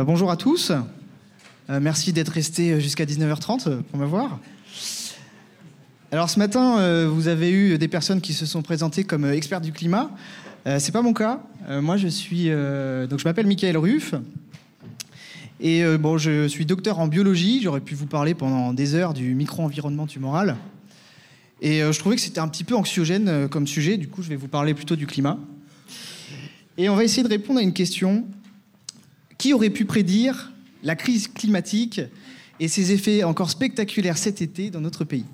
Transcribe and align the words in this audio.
Bah, 0.00 0.04
bonjour 0.04 0.30
à 0.30 0.38
tous. 0.38 0.72
Euh, 1.68 1.78
merci 1.78 2.14
d'être 2.14 2.30
restés 2.30 2.80
jusqu'à 2.80 3.04
19h30 3.04 3.82
pour 3.82 3.98
me 3.98 4.06
voir. 4.06 4.40
Alors 6.10 6.30
ce 6.30 6.38
matin, 6.38 6.78
euh, 6.78 7.06
vous 7.06 7.28
avez 7.28 7.50
eu 7.50 7.76
des 7.76 7.86
personnes 7.86 8.22
qui 8.22 8.32
se 8.32 8.46
sont 8.46 8.62
présentées 8.62 9.04
comme 9.04 9.24
euh, 9.24 9.34
experts 9.34 9.60
du 9.60 9.72
climat. 9.72 10.10
c'est 10.64 10.92
pas 10.92 11.02
mon 11.02 11.12
cas. 11.12 11.42
moi, 11.68 11.98
je 11.98 12.08
suis 12.08 12.44
donc 12.46 13.18
je 13.18 13.24
m'appelle 13.26 13.46
Michael 13.46 13.76
Ruff. 13.76 14.14
Et 15.60 15.84
bon, 15.98 16.16
je 16.16 16.48
suis 16.48 16.64
docteur 16.64 16.98
en 16.98 17.06
biologie. 17.06 17.60
J'aurais 17.62 17.82
pu 17.82 17.94
vous 17.94 18.06
parler 18.06 18.32
pendant 18.32 18.72
des 18.72 18.94
heures 18.94 19.12
du 19.12 19.34
micro-environnement 19.34 20.06
tumoral. 20.06 20.56
Et 21.60 21.80
je 21.80 21.98
trouvais 21.98 22.16
que 22.16 22.22
c'était 22.22 22.40
un 22.40 22.48
petit 22.48 22.64
peu 22.64 22.74
anxiogène 22.74 23.48
comme 23.50 23.66
sujet. 23.66 23.98
Du 23.98 24.08
coup, 24.08 24.22
je 24.22 24.30
vais 24.30 24.36
vous 24.36 24.48
parler 24.48 24.72
plutôt 24.72 24.96
du 24.96 25.06
climat. 25.06 25.38
Et 26.78 26.88
on 26.88 26.96
va 26.96 27.04
essayer 27.04 27.22
de 27.22 27.28
répondre 27.28 27.58
à 27.58 27.62
une 27.62 27.74
question 27.74 28.24
qui 29.40 29.54
aurait 29.54 29.70
pu 29.70 29.86
prédire 29.86 30.52
la 30.82 30.94
crise 30.94 31.26
climatique 31.26 32.02
et 32.60 32.68
ses 32.68 32.92
effets 32.92 33.24
encore 33.24 33.48
spectaculaires 33.48 34.18
cet 34.18 34.42
été 34.42 34.68
dans 34.68 34.82
notre 34.82 35.04
pays? 35.04 35.24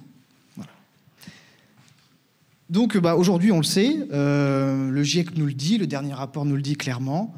Donc 2.71 2.97
bah, 2.97 3.17
aujourd'hui, 3.17 3.51
on 3.51 3.59
le 3.59 3.65
sait, 3.65 3.97
euh, 4.13 4.91
le 4.91 5.03
GIEC 5.03 5.37
nous 5.37 5.47
le 5.47 5.55
dit, 5.55 5.77
le 5.77 5.89
dernier 5.89 6.15
rapport 6.15 6.45
nous 6.45 6.55
le 6.55 6.63
dit 6.63 6.77
clairement, 6.77 7.35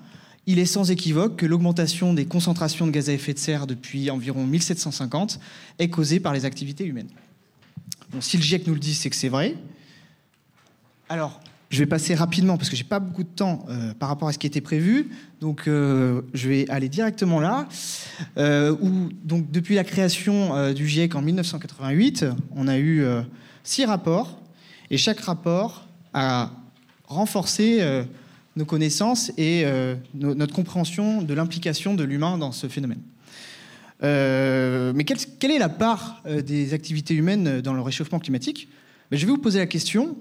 il 0.46 0.58
est 0.58 0.66
sans 0.66 0.90
équivoque 0.90 1.36
que 1.36 1.46
l'augmentation 1.46 2.12
des 2.12 2.26
concentrations 2.26 2.86
de 2.86 2.90
gaz 2.90 3.08
à 3.08 3.14
effet 3.14 3.32
de 3.32 3.38
serre 3.38 3.66
depuis 3.66 4.10
environ 4.10 4.46
1750 4.46 5.40
est 5.78 5.88
causée 5.88 6.20
par 6.20 6.34
les 6.34 6.44
activités 6.44 6.84
humaines. 6.84 7.10
si 8.20 8.36
le 8.36 8.42
GIEC 8.42 8.66
nous 8.66 8.74
le 8.74 8.80
dit, 8.80 8.94
c'est 8.94 9.08
que 9.08 9.16
c'est 9.16 9.30
vrai. 9.30 9.54
Alors, 11.08 11.40
je 11.70 11.80
vais 11.80 11.86
passer 11.86 12.14
rapidement 12.14 12.56
parce 12.56 12.70
que 12.70 12.76
j'ai 12.76 12.84
pas 12.84 12.98
beaucoup 12.98 13.22
de 13.22 13.28
temps 13.28 13.66
euh, 13.68 13.92
par 13.94 14.08
rapport 14.08 14.28
à 14.28 14.32
ce 14.32 14.38
qui 14.38 14.46
était 14.46 14.62
prévu. 14.62 15.10
Donc, 15.40 15.68
euh, 15.68 16.22
je 16.32 16.48
vais 16.48 16.68
aller 16.70 16.88
directement 16.88 17.40
là. 17.40 17.68
Euh, 18.38 18.74
donc, 19.22 19.50
depuis 19.50 19.74
la 19.74 19.84
création 19.84 20.72
du 20.72 20.88
GIEC 20.88 21.14
en 21.14 21.22
1988, 21.22 22.24
on 22.56 22.68
a 22.68 22.78
eu 22.78 23.04
six 23.64 23.84
rapports 23.84 24.40
et 24.90 24.96
chaque 24.96 25.20
rapport 25.20 25.86
a 26.14 26.50
renforcé 27.06 27.82
nos 28.56 28.64
connaissances 28.64 29.30
et 29.36 29.64
notre 30.14 30.54
compréhension 30.54 31.22
de 31.22 31.34
l'implication 31.34 31.94
de 31.94 32.02
l'humain 32.02 32.38
dans 32.38 32.52
ce 32.52 32.66
phénomène. 32.66 33.00
mais 34.02 35.04
quelle, 35.04 35.18
quelle, 35.38 35.50
est 35.50 35.58
la 35.58 35.68
part 35.68 36.22
des 36.26 36.72
activités 36.72 37.14
humaines 37.14 37.60
dans 37.60 37.74
le 37.74 37.82
réchauffement 37.82 38.18
climatique? 38.18 38.68
Ben, 39.10 39.18
Je 39.18 39.26
vais 39.26 39.32
vous 39.32 39.38
poser 39.38 39.58
la 39.58 39.66
question. 39.66 40.16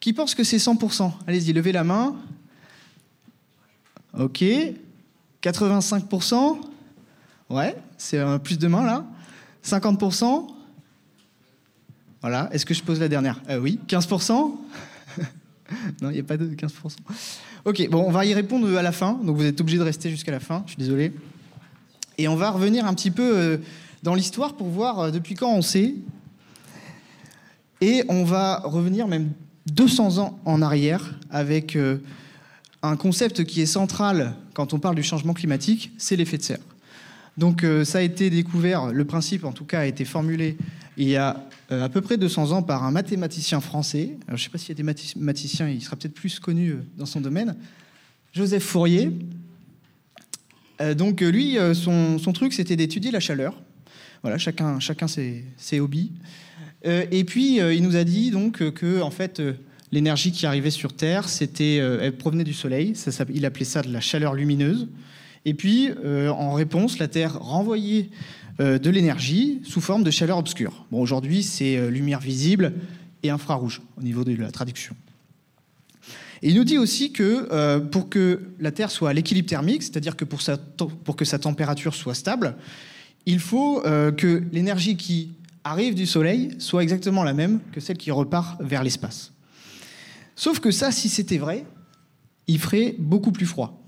Qui 0.00 0.12
pense 0.12 0.34
que 0.34 0.44
c'est 0.44 0.56
100% 0.56 1.12
Allez-y, 1.26 1.52
levez 1.52 1.72
la 1.72 1.84
main. 1.84 2.16
Ok. 4.18 4.42
85% 5.42 6.58
Ouais, 7.50 7.76
c'est 7.98 8.20
plus 8.42 8.58
de 8.58 8.68
mains 8.68 8.84
là. 8.84 9.04
50% 9.64 10.46
Voilà. 12.20 12.48
Est-ce 12.52 12.64
que 12.64 12.74
je 12.74 12.82
pose 12.82 13.00
la 13.00 13.08
dernière? 13.08 13.40
Euh, 13.48 13.58
Oui. 13.58 13.78
15% 13.88 14.30
Non, 16.02 16.10
il 16.10 16.14
n'y 16.14 16.20
a 16.20 16.24
pas 16.24 16.36
de 16.36 16.46
15%. 16.54 16.70
Ok, 17.64 17.88
bon, 17.90 18.04
on 18.06 18.10
va 18.10 18.24
y 18.24 18.32
répondre 18.34 18.74
à 18.76 18.82
la 18.82 18.92
fin. 18.92 19.14
Donc 19.22 19.36
vous 19.36 19.44
êtes 19.44 19.60
obligé 19.60 19.78
de 19.78 19.82
rester 19.82 20.10
jusqu'à 20.10 20.32
la 20.32 20.40
fin. 20.40 20.62
Je 20.66 20.72
suis 20.72 20.78
désolé. 20.78 21.12
Et 22.18 22.26
on 22.28 22.36
va 22.36 22.50
revenir 22.50 22.86
un 22.86 22.94
petit 22.94 23.10
peu 23.10 23.36
euh, 23.36 23.58
dans 24.02 24.14
l'histoire 24.14 24.54
pour 24.54 24.68
voir 24.68 24.98
euh, 25.00 25.10
depuis 25.10 25.34
quand 25.34 25.52
on 25.52 25.62
sait. 25.62 25.94
Et 27.80 28.04
on 28.08 28.24
va 28.24 28.60
revenir 28.60 29.08
même 29.08 29.30
200 29.66 30.18
ans 30.18 30.38
en 30.44 30.62
arrière 30.62 31.14
avec 31.30 31.76
euh, 31.76 31.98
un 32.82 32.96
concept 32.96 33.44
qui 33.44 33.60
est 33.60 33.66
central 33.66 34.34
quand 34.54 34.72
on 34.72 34.78
parle 34.78 34.96
du 34.96 35.02
changement 35.02 35.34
climatique, 35.34 35.92
c'est 35.98 36.16
l'effet 36.16 36.38
de 36.38 36.42
serre. 36.42 36.58
Donc 37.36 37.62
euh, 37.62 37.84
ça 37.84 37.98
a 37.98 38.02
été 38.02 38.30
découvert, 38.30 38.86
le 38.86 39.04
principe 39.04 39.44
en 39.44 39.52
tout 39.52 39.64
cas 39.64 39.80
a 39.80 39.86
été 39.86 40.04
formulé 40.04 40.56
il 40.96 41.08
y 41.08 41.16
a 41.16 41.46
euh, 41.70 41.84
à 41.84 41.88
peu 41.88 42.00
près 42.00 42.16
200 42.16 42.52
ans 42.52 42.62
par 42.62 42.84
un 42.84 42.90
mathématicien 42.90 43.60
français. 43.60 44.16
je 44.28 44.32
ne 44.32 44.38
sais 44.38 44.50
pas 44.50 44.58
s'il 44.58 44.70
y 44.70 44.72
a 44.72 44.74
des 44.74 44.82
mathématiciens, 44.82 45.68
il 45.68 45.82
sera 45.82 45.96
peut-être 45.96 46.14
plus 46.14 46.40
connu 46.40 46.76
dans 46.96 47.06
son 47.06 47.20
domaine. 47.20 47.56
Joseph 48.32 48.62
Fourier. 48.62 49.10
donc 50.96 51.20
lui, 51.20 51.58
son, 51.74 52.18
truc, 52.32 52.52
c'était 52.52 52.76
d'étudier 52.76 53.10
la 53.10 53.20
chaleur. 53.20 53.60
Voilà, 54.22 54.38
chacun, 54.38 54.78
chacun 54.78 55.08
ses, 55.08 55.44
ses 55.56 55.80
hobbies. 55.80 56.12
Euh, 56.86 57.04
et 57.10 57.24
puis, 57.24 57.60
euh, 57.60 57.74
il 57.74 57.82
nous 57.82 57.96
a 57.96 58.04
dit 58.04 58.30
donc 58.30 58.70
que, 58.72 59.00
en 59.00 59.10
fait, 59.10 59.40
euh, 59.40 59.52
l'énergie 59.92 60.32
qui 60.32 60.46
arrivait 60.46 60.70
sur 60.70 60.92
Terre, 60.92 61.28
c'était, 61.28 61.76
elle 61.76 62.16
provenait 62.16 62.44
du 62.44 62.54
Soleil. 62.54 62.94
il 63.34 63.44
appelait 63.44 63.64
ça 63.64 63.82
de 63.82 63.92
la 63.92 64.00
chaleur 64.00 64.34
lumineuse. 64.34 64.88
Et 65.44 65.54
puis, 65.54 65.88
en 66.04 66.52
réponse, 66.52 66.98
la 66.98 67.08
Terre 67.08 67.40
renvoyait 67.40 68.10
de 68.60 68.90
l'énergie 68.90 69.60
sous 69.64 69.80
forme 69.80 70.04
de 70.04 70.10
chaleur 70.12 70.38
obscure. 70.38 70.84
Aujourd'hui, 70.92 71.42
c'est 71.42 71.90
lumière 71.90 72.20
visible 72.20 72.74
et 73.24 73.30
infrarouge 73.30 73.82
au 73.98 74.02
niveau 74.02 74.22
de 74.22 74.36
la 74.36 74.52
traduction. 74.52 74.94
Et 76.42 76.50
il 76.50 76.54
nous 76.54 76.62
dit 76.62 76.78
aussi 76.78 77.10
que 77.10 77.78
pour 77.78 78.08
que 78.08 78.42
la 78.60 78.70
Terre 78.70 78.92
soit 78.92 79.10
à 79.10 79.12
l'équilibre 79.12 79.48
thermique, 79.48 79.82
c'est-à-dire 79.82 80.14
que 80.14 80.24
pour, 80.24 81.16
que 81.16 81.24
sa 81.24 81.38
température 81.40 81.96
soit 81.96 82.14
stable, 82.14 82.54
il 83.26 83.40
faut 83.40 83.80
que 83.80 84.44
l'énergie 84.52 84.96
qui 84.96 85.32
arrive 85.64 85.94
du 85.94 86.06
Soleil 86.06 86.50
soit 86.58 86.82
exactement 86.82 87.24
la 87.24 87.34
même 87.34 87.60
que 87.72 87.80
celle 87.80 87.98
qui 87.98 88.10
repart 88.10 88.60
vers 88.62 88.82
l'espace. 88.82 89.32
Sauf 90.36 90.60
que 90.60 90.70
ça, 90.70 90.90
si 90.90 91.08
c'était 91.08 91.38
vrai, 91.38 91.64
il 92.46 92.58
ferait 92.58 92.94
beaucoup 92.98 93.32
plus 93.32 93.46
froid. 93.46 93.80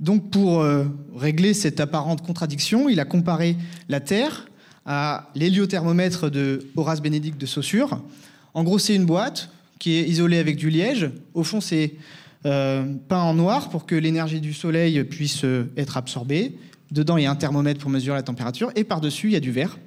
Donc 0.00 0.30
pour 0.30 0.60
euh, 0.60 0.84
régler 1.14 1.54
cette 1.54 1.80
apparente 1.80 2.22
contradiction, 2.22 2.88
il 2.88 3.00
a 3.00 3.04
comparé 3.04 3.56
la 3.88 4.00
Terre 4.00 4.46
à 4.86 5.30
l'héliothermomètre 5.34 6.30
de 6.30 6.66
Horace 6.76 7.00
Bénédicte 7.00 7.40
de 7.40 7.46
Saussure. 7.46 8.02
En 8.54 8.64
gros, 8.64 8.78
c'est 8.78 8.94
une 8.94 9.06
boîte 9.06 9.50
qui 9.78 9.94
est 9.94 10.08
isolée 10.08 10.38
avec 10.38 10.56
du 10.56 10.70
liège. 10.70 11.10
Au 11.32 11.42
fond, 11.42 11.60
c'est 11.60 11.94
euh, 12.46 12.84
peint 13.08 13.22
en 13.22 13.34
noir 13.34 13.70
pour 13.70 13.86
que 13.86 13.94
l'énergie 13.94 14.40
du 14.40 14.52
Soleil 14.52 15.02
puisse 15.04 15.44
euh, 15.44 15.70
être 15.76 15.96
absorbée. 15.96 16.58
Dedans, 16.90 17.16
il 17.16 17.24
y 17.24 17.26
a 17.26 17.30
un 17.30 17.36
thermomètre 17.36 17.80
pour 17.80 17.90
mesurer 17.90 18.16
la 18.16 18.22
température. 18.22 18.70
Et 18.76 18.84
par-dessus, 18.84 19.28
il 19.28 19.32
y 19.32 19.36
a 19.36 19.40
du 19.40 19.50
verre 19.50 19.78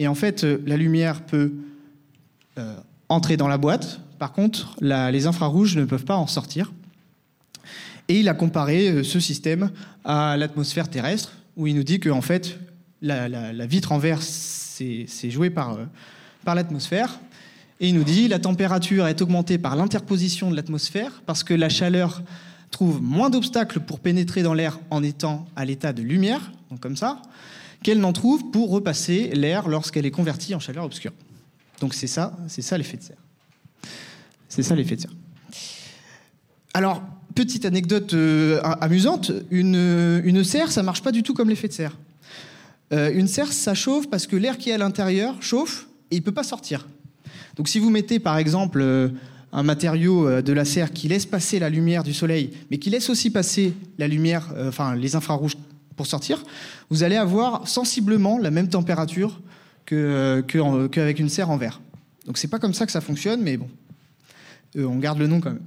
et 0.00 0.08
en 0.08 0.14
fait, 0.14 0.44
euh, 0.44 0.62
la 0.66 0.78
lumière 0.78 1.20
peut 1.20 1.52
euh, 2.58 2.74
entrer 3.10 3.36
dans 3.36 3.48
la 3.48 3.58
boîte. 3.58 4.00
Par 4.18 4.32
contre, 4.32 4.74
les 4.80 5.26
infrarouges 5.26 5.76
ne 5.76 5.84
peuvent 5.84 6.06
pas 6.06 6.16
en 6.16 6.26
sortir. 6.26 6.72
Et 8.08 8.20
il 8.20 8.28
a 8.30 8.34
comparé 8.34 8.88
euh, 8.88 9.02
ce 9.04 9.20
système 9.20 9.70
à 10.06 10.38
l'atmosphère 10.38 10.88
terrestre, 10.88 11.34
où 11.54 11.66
il 11.66 11.76
nous 11.76 11.82
dit 11.82 12.00
que 12.00 12.08
en 12.08 12.22
fait, 12.22 12.58
la, 13.02 13.66
vitre 13.66 13.92
en 13.92 13.98
verre, 13.98 14.22
c'est 14.22 15.30
joué 15.30 15.50
par, 15.50 15.78
par 16.46 16.54
l'atmosphère. 16.54 17.20
Et 17.78 17.88
il 17.88 17.94
nous 17.94 18.04
dit 18.04 18.26
la 18.26 18.38
température 18.38 19.06
est 19.06 19.20
augmentée 19.20 19.58
par 19.58 19.76
l'interposition 19.76 20.50
de 20.50 20.56
l'atmosphère, 20.56 21.22
parce 21.26 21.44
que 21.44 21.52
la 21.52 21.68
chaleur 21.68 22.22
trouve 22.70 23.02
moins 23.02 23.28
d'obstacles 23.28 23.80
pour 23.80 24.00
pénétrer 24.00 24.42
dans 24.42 24.54
l'air 24.54 24.78
en 24.88 25.02
étant 25.02 25.46
à 25.56 25.66
l'état 25.66 25.92
de 25.92 26.00
lumière, 26.00 26.52
donc 26.70 26.80
comme 26.80 26.96
ça 26.96 27.20
qu'elle 27.82 28.00
n'en 28.00 28.12
trouve 28.12 28.50
pour 28.50 28.70
repasser 28.70 29.30
l'air 29.34 29.68
lorsqu'elle 29.68 30.06
est 30.06 30.10
convertie 30.10 30.54
en 30.54 30.60
chaleur 30.60 30.84
obscure. 30.84 31.12
Donc 31.80 31.94
c'est 31.94 32.06
ça, 32.06 32.36
c'est 32.46 32.62
ça 32.62 32.76
l'effet 32.76 32.96
de 32.96 33.02
serre. 33.02 33.16
C'est 34.48 34.62
ça 34.62 34.74
l'effet 34.74 34.96
de 34.96 35.02
serre. 35.02 35.14
Alors, 36.74 37.02
petite 37.34 37.64
anecdote 37.64 38.14
euh, 38.14 38.60
amusante, 38.62 39.32
une, 39.50 40.20
une, 40.24 40.44
serre, 40.44 40.70
ça 40.70 40.82
marche 40.82 41.02
pas 41.02 41.12
du 41.12 41.22
tout 41.22 41.34
comme 41.34 41.48
l'effet 41.48 41.68
de 41.68 41.72
serre. 41.72 41.96
Euh, 42.92 43.10
une 43.14 43.28
serre, 43.28 43.52
ça 43.52 43.74
chauffe 43.74 44.10
parce 44.10 44.26
que 44.26 44.36
l'air 44.36 44.58
qui 44.58 44.70
est 44.70 44.74
à 44.74 44.78
l'intérieur 44.78 45.40
chauffe 45.42 45.88
et 46.10 46.16
il 46.16 46.22
peut 46.22 46.32
pas 46.32 46.42
sortir. 46.42 46.86
Donc 47.56 47.68
si 47.68 47.78
vous 47.78 47.90
mettez 47.90 48.18
par 48.18 48.38
exemple 48.38 48.80
euh, 48.82 49.08
un 49.52 49.62
matériau 49.62 50.42
de 50.42 50.52
la 50.52 50.64
serre 50.64 50.92
qui 50.92 51.08
laisse 51.08 51.26
passer 51.26 51.58
la 51.58 51.70
lumière 51.70 52.04
du 52.04 52.14
soleil, 52.14 52.50
mais 52.70 52.78
qui 52.78 52.90
laisse 52.90 53.10
aussi 53.10 53.30
passer 53.30 53.74
la 53.98 54.06
lumière, 54.06 54.54
enfin 54.68 54.94
les 54.94 55.16
infrarouges 55.16 55.56
pour 56.00 56.06
sortir, 56.06 56.42
vous 56.88 57.02
allez 57.02 57.16
avoir 57.16 57.68
sensiblement 57.68 58.38
la 58.38 58.50
même 58.50 58.70
température 58.70 59.38
qu'avec 59.84 60.46
que, 60.46 61.20
une 61.20 61.28
serre 61.28 61.50
en 61.50 61.58
verre. 61.58 61.82
Donc 62.24 62.38
c'est 62.38 62.48
pas 62.48 62.58
comme 62.58 62.72
ça 62.72 62.86
que 62.86 62.92
ça 62.92 63.02
fonctionne, 63.02 63.42
mais 63.42 63.58
bon, 63.58 63.68
euh, 64.76 64.86
on 64.86 64.96
garde 64.96 65.18
le 65.18 65.26
nom 65.26 65.42
quand 65.42 65.50
même. 65.50 65.60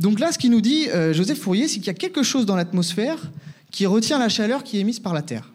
Donc 0.00 0.18
là, 0.18 0.32
ce 0.32 0.38
qu'il 0.38 0.50
nous 0.50 0.60
dit, 0.60 0.88
euh, 0.88 1.12
Joseph 1.12 1.38
Fourier, 1.38 1.68
c'est 1.68 1.76
qu'il 1.76 1.86
y 1.86 1.90
a 1.90 1.94
quelque 1.94 2.24
chose 2.24 2.46
dans 2.46 2.56
l'atmosphère 2.56 3.30
qui 3.70 3.86
retient 3.86 4.18
la 4.18 4.28
chaleur 4.28 4.64
qui 4.64 4.78
est 4.78 4.80
émise 4.80 4.98
par 4.98 5.14
la 5.14 5.22
Terre. 5.22 5.52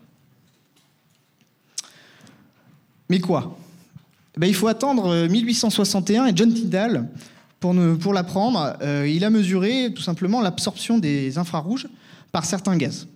Mais 3.09 3.19
quoi? 3.19 3.59
Ben, 4.37 4.47
Il 4.47 4.55
faut 4.55 4.69
attendre 4.69 5.27
1861 5.27 6.23
euh, 6.23 6.27
et 6.27 6.31
John 6.33 6.53
Tyndall, 6.53 7.09
pour, 7.59 7.75
pour 7.99 8.13
l'apprendre, 8.13 8.77
il 9.05 9.25
a 9.25 9.29
mesuré 9.29 9.91
tout 9.93 10.01
simplement 10.01 10.39
l'absorption 10.41 10.99
des 10.99 11.37
infrarouges 11.37 11.89
par 12.33 12.45
certains 12.45 12.75
gaz. 12.75 13.07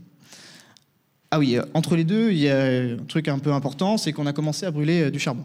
Ah 1.31 1.39
oui, 1.39 1.57
euh, 1.57 1.63
entre 1.73 1.97
les 1.97 2.05
deux, 2.05 2.31
il 2.31 2.37
y 2.37 2.47
a 2.47 2.67
un 2.93 2.97
truc 3.07 3.27
un 3.27 3.39
peu 3.39 3.51
important, 3.51 3.97
c'est 3.97 4.13
qu'on 4.13 4.27
a 4.27 4.31
commencé 4.31 4.65
à 4.65 4.71
brûler 4.71 5.01
euh, 5.01 5.11
du 5.11 5.19
charbon. 5.19 5.43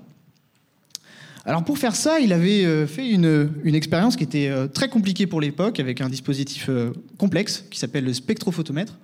Alors 1.44 1.64
pour 1.64 1.76
faire 1.76 1.96
ça, 1.96 2.20
il 2.20 2.32
avait 2.32 2.64
euh, 2.64 2.86
fait 2.86 3.08
une, 3.08 3.50
expérience 3.74 4.14
qui 4.14 4.22
était 4.22 4.52
très 4.72 4.88
compliquée 4.88 5.26
pour 5.26 5.40
l'époque, 5.40 5.80
avec 5.80 6.00
un 6.00 6.08
dispositif 6.08 6.70
complexe 7.19 7.64
qui 7.70 7.80
s'appelle 7.80 8.04
le 8.04 8.12
spectrophotomètre. 8.12 8.98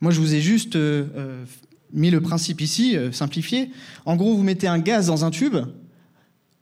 Moi, 0.00 0.12
je 0.12 0.20
vous 0.20 0.34
ai 0.34 0.40
juste 0.40 0.78
mis 1.92 2.10
le 2.10 2.20
principe 2.20 2.60
ici, 2.60 2.96
simplifié. 3.10 3.70
En 4.04 4.16
gros, 4.16 4.36
vous 4.36 4.42
mettez 4.42 4.68
un 4.68 4.78
gaz 4.78 5.06
dans 5.06 5.24
un 5.24 5.30
tube, 5.30 5.56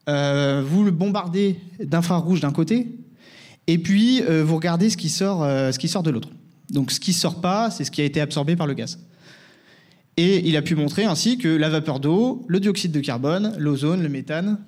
vous 0.06 0.84
le 0.84 0.90
bombardez 0.90 1.58
d'infrarouge 1.82 2.40
d'un 2.40 2.52
côté, 2.52 2.88
et 3.66 3.78
puis 3.78 4.22
vous 4.22 4.54
regardez 4.54 4.88
ce 4.88 4.96
qui 4.96 5.08
sort 5.08 5.42
de 5.42 6.10
l'autre. 6.10 6.28
Donc 6.72 6.90
ce 6.90 6.98
qui 6.98 7.12
sort 7.12 7.40
pas, 7.40 7.70
c'est 7.70 7.84
ce 7.84 7.90
qui 7.90 8.00
a 8.00 8.04
été 8.04 8.20
absorbé 8.20 8.56
par 8.56 8.66
le 8.66 8.74
gaz. 8.74 8.98
Et 10.16 10.46
il 10.46 10.56
a 10.56 10.62
pu 10.62 10.74
montrer 10.74 11.04
ainsi 11.04 11.38
que 11.38 11.48
la 11.48 11.68
vapeur 11.68 12.00
d'eau, 12.00 12.44
le 12.48 12.60
dioxyde 12.60 12.92
de 12.92 13.00
carbone, 13.00 13.54
l'ozone, 13.58 14.02
le 14.02 14.08
méthane, 14.08 14.58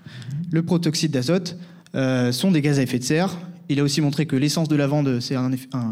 le 0.51 0.63
protoxyde 0.63 1.11
d'azote 1.11 1.57
euh, 1.95 2.33
sont 2.33 2.51
des 2.51 2.63
gaz 2.63 2.79
à 2.79 2.83
effet 2.83 2.99
de 2.99 3.05
serre. 3.05 3.37
Il 3.69 3.81
a 3.81 3.83
aussi 3.83 4.01
montré 4.01 4.27
que 4.27 4.37
l'essence 4.37 4.69
de 4.69 4.77
lavande, 4.77 5.21
c'est 5.21 5.35
un, 5.35 5.51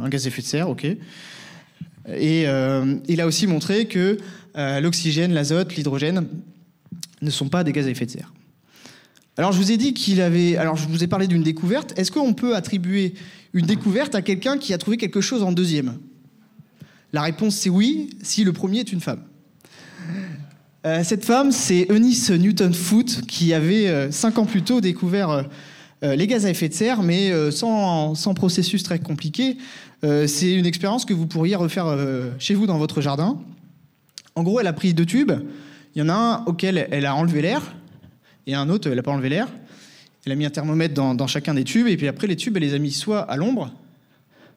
gaz 0.08 0.24
à 0.24 0.28
effet 0.28 0.42
de 0.42 0.46
serre, 0.46 0.68
ok. 0.68 0.84
Et 0.84 0.98
euh, 2.46 2.96
il 3.08 3.20
a 3.20 3.26
aussi 3.26 3.46
montré 3.46 3.86
que 3.86 4.18
euh, 4.56 4.80
l'oxygène, 4.80 5.32
l'azote, 5.32 5.74
l'hydrogène 5.76 6.26
ne 7.20 7.30
sont 7.30 7.48
pas 7.48 7.62
des 7.64 7.72
gaz 7.72 7.86
à 7.86 7.90
effet 7.90 8.06
de 8.06 8.10
serre. 8.10 8.32
Alors 9.38 9.52
je 9.52 9.58
vous 9.58 9.72
ai 9.72 9.76
dit 9.78 9.94
qu'il 9.94 10.20
avait. 10.20 10.56
Alors 10.56 10.76
je 10.76 10.86
vous 10.86 11.02
ai 11.02 11.06
parlé 11.06 11.26
d'une 11.26 11.42
découverte. 11.42 11.98
Est-ce 11.98 12.10
qu'on 12.10 12.34
peut 12.34 12.54
attribuer 12.54 13.14
une 13.52 13.66
découverte 13.66 14.14
à 14.14 14.22
quelqu'un 14.22 14.58
qui 14.58 14.72
a 14.72 14.78
trouvé 14.78 14.96
quelque 14.96 15.20
chose 15.20 15.42
en 15.42 15.52
deuxième 15.52 15.98
La 17.12 17.22
réponse 17.22 17.56
c'est 17.56 17.70
oui, 17.70 18.10
si 18.22 18.44
le 18.44 18.52
premier 18.52 18.80
est 18.80 18.92
une 18.92 19.00
femme. 19.00 19.22
Euh, 20.84 21.04
cette 21.04 21.24
femme, 21.24 21.52
c'est 21.52 21.86
Eunice 21.90 22.30
Newton-Foote, 22.30 23.22
qui 23.26 23.54
avait 23.54 23.86
euh, 23.86 24.10
cinq 24.10 24.38
ans 24.38 24.46
plus 24.46 24.62
tôt 24.62 24.80
découvert 24.80 25.30
euh, 26.02 26.16
les 26.16 26.26
gaz 26.26 26.44
à 26.44 26.50
effet 26.50 26.68
de 26.68 26.74
serre, 26.74 27.04
mais 27.04 27.30
sans, 27.52 28.34
processus 28.34 28.82
très 28.82 28.98
compliqué. 28.98 29.56
c'est 30.02 30.52
une 30.52 30.66
expérience 30.66 31.04
que 31.04 31.14
vous 31.14 31.28
pourriez 31.28 31.54
refaire 31.54 31.96
chez 32.40 32.54
vous 32.54 32.66
dans 32.66 32.76
votre 32.76 33.00
jardin. 33.00 33.40
En 34.34 34.42
gros, 34.42 34.58
elle 34.58 34.66
a 34.66 34.72
pris 34.72 34.94
deux 34.94 35.06
tubes. 35.06 35.30
Il 35.94 36.00
y 36.00 36.02
en 36.02 36.08
a 36.08 36.12
un 36.12 36.44
auquel 36.46 36.88
elle 36.90 37.06
a 37.06 37.14
enlevé 37.14 37.40
l'air, 37.40 37.76
et 38.48 38.56
un 38.56 38.68
autre, 38.68 38.88
elle 38.90 38.96
n'a 38.96 39.04
pas 39.04 39.12
enlevé 39.12 39.28
l'air. 39.28 39.46
Elle 40.24 40.32
a 40.32 40.34
mis 40.36 40.46
un 40.46 40.50
thermomètre 40.50 40.94
dans, 40.94 41.26
chacun 41.26 41.54
des 41.54 41.64
tubes, 41.64 41.88
et 41.88 41.96
puis 41.96 42.08
après, 42.08 42.26
les 42.26 42.36
tubes, 42.36 42.56
elle 42.56 42.62
les 42.62 42.74
a 42.74 42.78
mis 42.78 42.92
soit 42.92 43.20
à 43.20 43.36
l'ombre, 43.36 43.72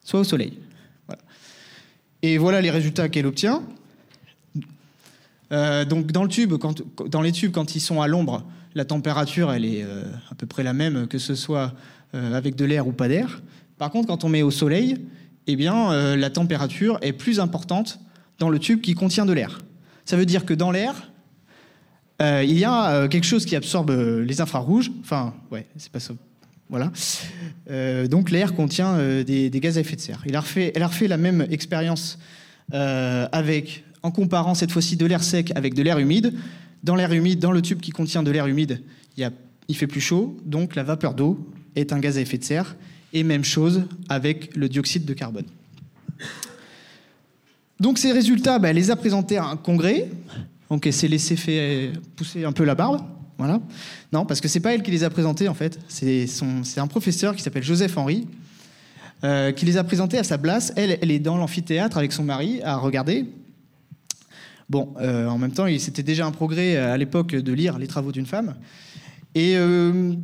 soit 0.04 0.20
au 0.20 0.24
soleil. 0.24 0.58
Et 2.22 2.38
voilà 2.38 2.60
les 2.60 2.70
résultats 2.70 3.08
qu'elle 3.08 3.26
obtient. 3.26 3.62
Euh, 5.52 5.84
donc 5.84 6.10
dans, 6.12 6.22
le 6.22 6.28
tube, 6.28 6.54
dans 7.08 7.20
les 7.20 7.32
tubes, 7.32 7.52
quand 7.52 7.74
ils 7.76 7.80
sont 7.80 8.00
à 8.00 8.08
l'ombre, 8.08 8.44
la 8.74 8.84
température, 8.84 9.52
elle 9.52 9.64
est 9.64 9.82
euh, 9.82 10.02
à 10.30 10.34
peu 10.34 10.46
près 10.46 10.62
la 10.62 10.72
même, 10.72 11.06
que 11.08 11.18
ce 11.18 11.34
soit 11.34 11.72
euh, 12.14 12.34
avec 12.34 12.56
de 12.56 12.64
l'air 12.64 12.86
ou 12.86 12.92
pas 12.92 13.08
d'air. 13.08 13.42
Par 13.78 13.90
contre, 13.90 14.08
quand 14.08 14.24
on 14.24 14.28
met 14.28 14.42
au 14.42 14.50
soleil, 14.50 14.98
eh 15.46 15.54
bien, 15.54 16.16
la 16.16 16.30
température 16.30 16.98
est 17.02 17.12
plus 17.12 17.38
importante 17.38 18.00
dans 18.40 18.48
le 18.48 18.58
tube 18.58 18.80
qui 18.80 18.94
contient 18.94 19.26
de 19.26 19.32
l'air. 19.32 19.60
Ça 20.04 20.16
veut 20.16 20.26
dire 20.26 20.44
que 20.44 20.54
dans 20.54 20.72
l'air, 20.72 21.12
il 22.20 22.58
y 22.58 22.64
a 22.64 23.08
quelque 23.08 23.26
chose 23.26 23.44
qui 23.44 23.56
absorbe 23.56 23.90
les 23.90 24.40
infrarouges. 24.40 24.90
Enfin, 25.00 25.34
ouais, 25.50 25.66
c'est 25.76 25.92
pas 25.92 26.00
ça. 26.00 26.14
Voilà. 26.68 26.90
donc 28.08 28.30
l'air 28.30 28.54
contient 28.54 28.98
des, 29.22 29.50
gaz 29.54 29.78
à 29.78 29.82
effet 29.82 29.96
de 29.96 30.00
serre. 30.00 30.22
Elle 30.26 30.34
a 30.34 30.40
refait 30.88 31.08
la 31.08 31.16
même 31.16 31.46
expérience 31.50 32.18
en 32.72 34.10
comparant 34.10 34.54
cette 34.54 34.70
fois-ci 34.70 34.96
de 34.96 35.06
l'air 35.06 35.22
sec 35.22 35.52
avec 35.54 35.74
de 35.74 35.82
l'air 35.82 35.98
humide. 35.98 36.34
Dans 36.82 36.94
l'air 36.94 37.12
humide, 37.12 37.38
dans 37.38 37.52
le 37.52 37.62
tube 37.62 37.80
qui 37.80 37.90
contient 37.90 38.22
de 38.22 38.30
l'air 38.30 38.46
humide, 38.46 38.80
il, 39.16 39.30
il 39.68 39.76
fait 39.76 39.86
plus 39.86 40.00
chaud, 40.00 40.36
donc 40.44 40.76
la 40.76 40.84
vapeur 40.84 41.14
d'eau 41.14 41.38
est 41.74 41.92
un 41.92 41.98
gaz 41.98 42.16
à 42.16 42.20
effet 42.20 42.38
de 42.38 42.44
serre. 42.44 42.76
Et 43.12 43.22
même 43.22 43.44
chose 43.44 43.84
avec 44.08 44.54
le 44.56 44.68
dioxyde 44.68 45.04
de 45.04 45.14
carbone. 45.14 45.46
Donc 47.80 47.98
ces 47.98 48.12
résultats, 48.12 48.58
bah, 48.58 48.70
elle 48.70 48.76
les 48.76 48.90
a 48.90 48.96
présentés 48.96 49.36
à 49.36 49.44
un 49.46 49.56
congrès. 49.56 50.08
Donc 50.70 50.86
elle 50.86 50.92
s'est 50.92 51.08
laissé 51.08 51.36
faire 51.36 51.92
pousser 52.16 52.44
un 52.44 52.52
peu 52.52 52.64
la 52.64 52.74
barbe. 52.74 53.02
Non, 54.12 54.24
parce 54.24 54.40
que 54.40 54.48
c'est 54.48 54.60
pas 54.60 54.74
elle 54.74 54.82
qui 54.82 54.90
les 54.90 55.04
a 55.04 55.10
présentés 55.10 55.48
en 55.48 55.54
fait. 55.54 55.78
C'est 55.88 56.28
un 56.78 56.86
professeur 56.86 57.36
qui 57.36 57.42
s'appelle 57.42 57.62
Joseph 57.62 57.96
Henry 57.96 58.26
euh, 59.24 59.50
qui 59.52 59.64
les 59.64 59.78
a 59.78 59.84
présentés 59.84 60.18
à 60.18 60.24
sa 60.24 60.36
place. 60.36 60.72
Elle, 60.76 60.98
elle 61.00 61.10
est 61.10 61.18
dans 61.18 61.38
l'amphithéâtre 61.38 61.96
avec 61.96 62.12
son 62.12 62.22
mari 62.22 62.60
à 62.62 62.76
regarder. 62.76 63.24
Bon, 64.68 64.92
euh, 65.00 65.26
en 65.26 65.38
même 65.38 65.52
temps, 65.52 65.66
c'était 65.78 66.02
déjà 66.02 66.26
un 66.26 66.32
progrès 66.32 66.76
euh, 66.76 66.92
à 66.92 66.98
l'époque 66.98 67.34
de 67.34 67.52
lire 67.52 67.78
les 67.78 67.86
travaux 67.86 68.12
d'une 68.12 68.26
femme. 68.26 68.56
Et 69.34 69.54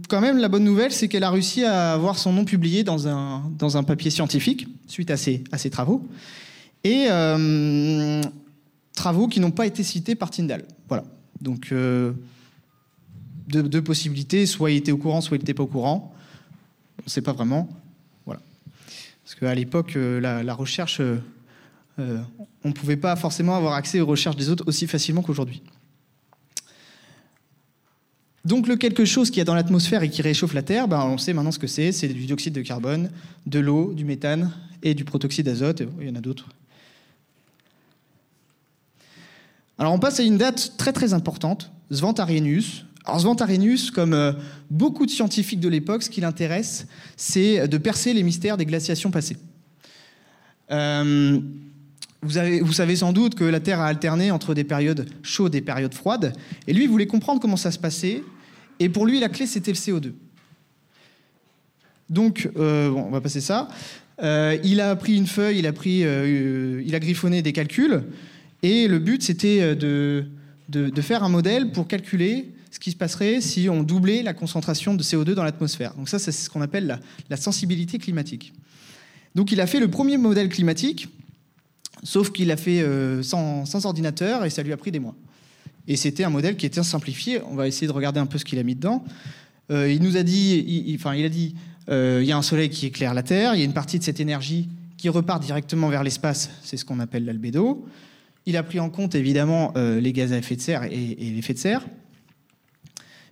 quand 0.09 0.23
même, 0.23 0.39
la 0.39 0.49
bonne 0.49 0.65
nouvelle, 0.65 0.91
c'est 0.91 1.07
qu'elle 1.07 1.25
a 1.25 1.31
réussi 1.31 1.65
à 1.65 1.93
avoir 1.93 2.17
son 2.17 2.33
nom 2.33 2.47
publié 2.47 2.83
dans 2.83 3.07
un, 3.09 3.83
papier 3.83 4.11
scientifique 4.11 4.67
suite 4.87 5.11
à 5.11 5.19
ses, 5.19 5.71
travaux. 5.71 6.09
Travaux 8.95 9.29
qui 9.29 9.41
n'ont 9.41 9.51
pas 9.51 9.67
été 9.67 9.83
cités 9.83 10.15
par 10.15 10.31
Tyndall. 10.31 10.65
Voilà. 10.89 11.05
Donc, 11.41 11.73
deux, 13.49 13.83
possibilités. 13.83 14.47
Soit 14.47 14.71
il 14.71 14.77
était 14.79 14.93
au 14.93 14.99
courant, 14.99 15.21
soit 15.21 15.37
il 15.37 15.41
n'était 15.41 15.55
pas 15.55 15.63
au 15.63 15.69
courant. 15.69 16.15
On 17.01 17.05
ne 17.07 17.11
sait 17.11 17.23
pas 17.23 17.33
vraiment. 17.33 17.69
Voilà. 18.27 18.41
Parce 19.25 19.35
qu'à 19.35 19.55
l'époque, 19.55 19.95
la, 19.97 20.43
la, 20.43 20.55
recherche 20.55 21.01
euh, 21.99 22.19
on 22.65 22.69
ne 22.69 22.73
pouvait 22.73 22.97
pas 22.97 23.17
forcément 23.17 23.57
avoir 23.57 23.75
accès 23.75 24.01
aux 24.01 24.07
recherches 24.07 24.37
des 24.37 24.49
autres 24.49 24.65
aussi 24.67 24.87
facilement 24.87 25.23
qu'aujourd'hui. 25.23 25.63
Donc 28.45 28.67
le 28.67 28.77
quelque 28.77 29.05
chose 29.05 29.31
qui 29.31 29.41
est 29.41 29.45
dans 29.45 29.55
l'atmosphère 29.55 30.03
et 30.03 30.11
qui 30.11 30.23
réchauffe 30.23 30.55
la 30.55 30.63
Terre, 30.63 30.89
ben, 30.89 31.05
on 31.05 31.19
sait 31.19 31.33
maintenant 31.33 31.53
ce 31.53 31.59
que 31.59 31.67
c'est, 31.67 31.93
c'est 31.93 32.09
du 32.09 32.25
dioxyde 32.27 32.55
de 32.55 32.63
carbone, 32.63 33.11
de 33.47 33.61
l'eau, 33.61 33.93
du 33.93 34.05
méthane 34.05 34.51
et 34.83 34.95
du 34.95 35.05
protoxyde 35.05 35.47
d'azote, 35.47 35.83
il 36.01 36.09
y 36.09 36.11
en 36.11 36.17
a 36.17 36.21
d'autres. 36.21 36.49
Alors 39.79 39.93
on 39.93 39.99
passe 39.99 40.21
à 40.21 40.23
une 40.23 40.39
date 40.39 40.75
très 40.77 40.93
très 40.93 41.15
importante, 41.15 41.73
Svantarienus. 41.91 42.85
Alors 43.05 43.21
Svantarienus, 43.21 43.91
comme 43.91 44.13
euh, 44.13 44.33
beaucoup 44.71 45.07
de 45.07 45.11
scientifiques 45.11 45.61
de 45.61 45.69
l'époque, 45.69 46.03
ce 46.03 46.11
qui 46.11 46.21
l'intéresse, 46.21 46.87
c'est 47.17 47.67
de 47.67 47.79
percer 47.79 48.13
les 48.13 48.23
mystères 48.23 48.57
des 48.57 48.67
glaciations 48.67 49.11
passées. 49.11 49.39
Euh, 50.71 51.41
vous, 52.23 52.73
savez 52.73 52.97
sans 52.97 53.13
doute 53.13 53.35
que 53.35 53.45
la 53.45 53.59
Terre 53.59 53.81
a 53.81 53.87
alterné 53.87 54.31
entre 54.31 54.55
des 54.55 54.63
périodes 54.63 55.09
chaudes 55.23 55.55
et 55.55 55.61
des 55.61 55.65
périodes 55.65 55.95
froides. 55.95 56.33
Et 56.69 56.73
lui, 56.73 56.85
il 56.85 56.89
voulait 56.89 57.09
comprendre 57.09 57.41
comment 57.41 57.57
ça 57.57 57.73
se 57.73 57.79
passait. 57.79 58.23
Et 58.79 58.89
pour 58.89 59.07
lui, 59.07 59.19
la 59.19 59.29
clé, 59.29 59.47
c'était 59.47 59.73
le 59.73 59.77
CO2. 59.77 60.13
Donc, 62.09 62.49
euh, 62.57 62.91
on 62.91 63.11
va 63.11 63.21
passer 63.21 63.41
ça. 63.41 63.67
Il 64.23 64.81
a 64.81 64.95
pris 64.95 65.17
une 65.17 65.27
feuille, 65.27 65.59
il 65.59 65.67
a 65.67 67.01
griffonné 67.01 67.43
des 67.43 67.53
calculs. 67.53 68.05
Et 68.63 68.89
le 68.89 68.99
but, 68.99 69.23
c'était 69.23 69.75
de, 69.75 70.25
de, 70.69 71.03
faire 71.03 71.25
un 71.25 71.29
modèle 71.29 71.73
pour 71.73 71.89
calculer 71.89 72.53
ce 72.71 72.79
qui 72.79 72.91
se 72.91 72.97
passerait 72.97 73.41
si 73.41 73.69
on 73.69 73.83
doublait 73.83 74.23
la 74.23 74.35
concentration 74.35 74.95
de 74.95 75.03
CO2 75.03 75.35
dans 75.35 75.45
l'atmosphère. 75.45 75.95
Donc 75.95 76.09
ça, 76.09 76.19
c'est 76.19 76.33
ce 76.33 76.49
qu'on 76.49 76.63
appelle 76.63 76.99
la, 77.29 77.37
sensibilité 77.37 77.99
climatique. 77.99 78.53
Donc 79.35 79.51
il 79.53 79.61
a 79.61 79.67
fait 79.67 79.81
le 79.81 79.89
premier 79.89 80.17
modèle 80.17 80.49
climatique 80.49 81.09
Sauf 82.03 82.33
qu'il 82.33 82.49
l'a 82.49 82.57
fait 82.57 82.81
euh, 82.81 83.23
sans, 83.23 83.87
ordinateur 83.87 84.45
et 84.45 84.51
ça 84.51 84.63
lui 84.63 84.73
a 84.73 84.77
pris 84.77 84.91
des 84.91 84.99
mois. 84.99 85.15
Et 85.87 85.97
c'était 85.97 86.25
un 86.25 86.31
modèle 86.31 86.57
qui 86.57 86.67
était 86.67 86.83
simplifié. 86.83 87.41
On 87.49 87.55
va 87.55 87.69
essayer 87.69 87.87
de 87.87 87.93
regarder 87.93 88.19
un 88.19 88.27
peu 88.27 88.39
ce 88.39 88.45
qu'il 88.45 88.59
a 88.59 88.63
mis 88.63 88.75
dedans. 88.75 89.05
Euh, 89.71 89.91
il 89.91 90.03
nous 90.03 90.17
a 90.17 90.23
dit, 90.23 90.95
enfin, 90.99 91.15
il 91.15 91.25
a 91.25 91.29
dit, 91.29 91.55
euh, 91.89 92.21
il 92.23 92.29
y 92.29 92.33
a 92.33 92.37
un 92.37 92.43
soleil 92.43 92.71
qui 92.71 92.87
éclaire 92.87 93.15
la 93.15 93.23
Terre, 93.23 93.55
il 93.55 93.59
y 93.59 93.63
a 93.63 93.65
une 93.65 93.73
partie 93.73 93.99
de 93.99 94.05
cette 94.05 94.21
énergie 94.21 94.69
qui 94.97 95.09
repart 95.09 95.43
directement 95.43 95.89
vers 95.89 96.03
l'espace, 96.03 96.51
c'est 96.63 96.77
ce 96.77 96.85
qu'on 96.85 97.01
appelle 97.01 97.25
l'albédo. 97.25 97.87
Il 98.47 98.57
a 98.57 98.63
pris 98.63 98.81
en 98.81 98.91
compte 98.91 99.15
évidemment 99.15 99.73
les 99.77 100.13
gaz 100.13 100.33
à 100.33 100.39
effet 100.39 100.57
de 100.57 100.61
serre 100.61 100.85
et, 100.85 100.93
et 100.93 101.31
l'effet 101.31 101.55
de 101.55 101.59
serre, 101.59 101.87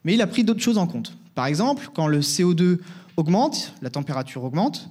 mais 0.05 0.15
il 0.15 0.23
a 0.23 0.27
pris 0.27 0.45
d'autres 0.45 0.63
choses 0.63 0.79
en 0.79 0.87
compte. 0.87 1.17
Par 1.35 1.47
exemple, 1.47 1.89
quand 1.95 2.07
le 2.07 2.21
CO2 2.21 2.79
augmente, 3.17 3.75
la 3.83 3.91
température 3.91 4.45
augmente, 4.45 4.91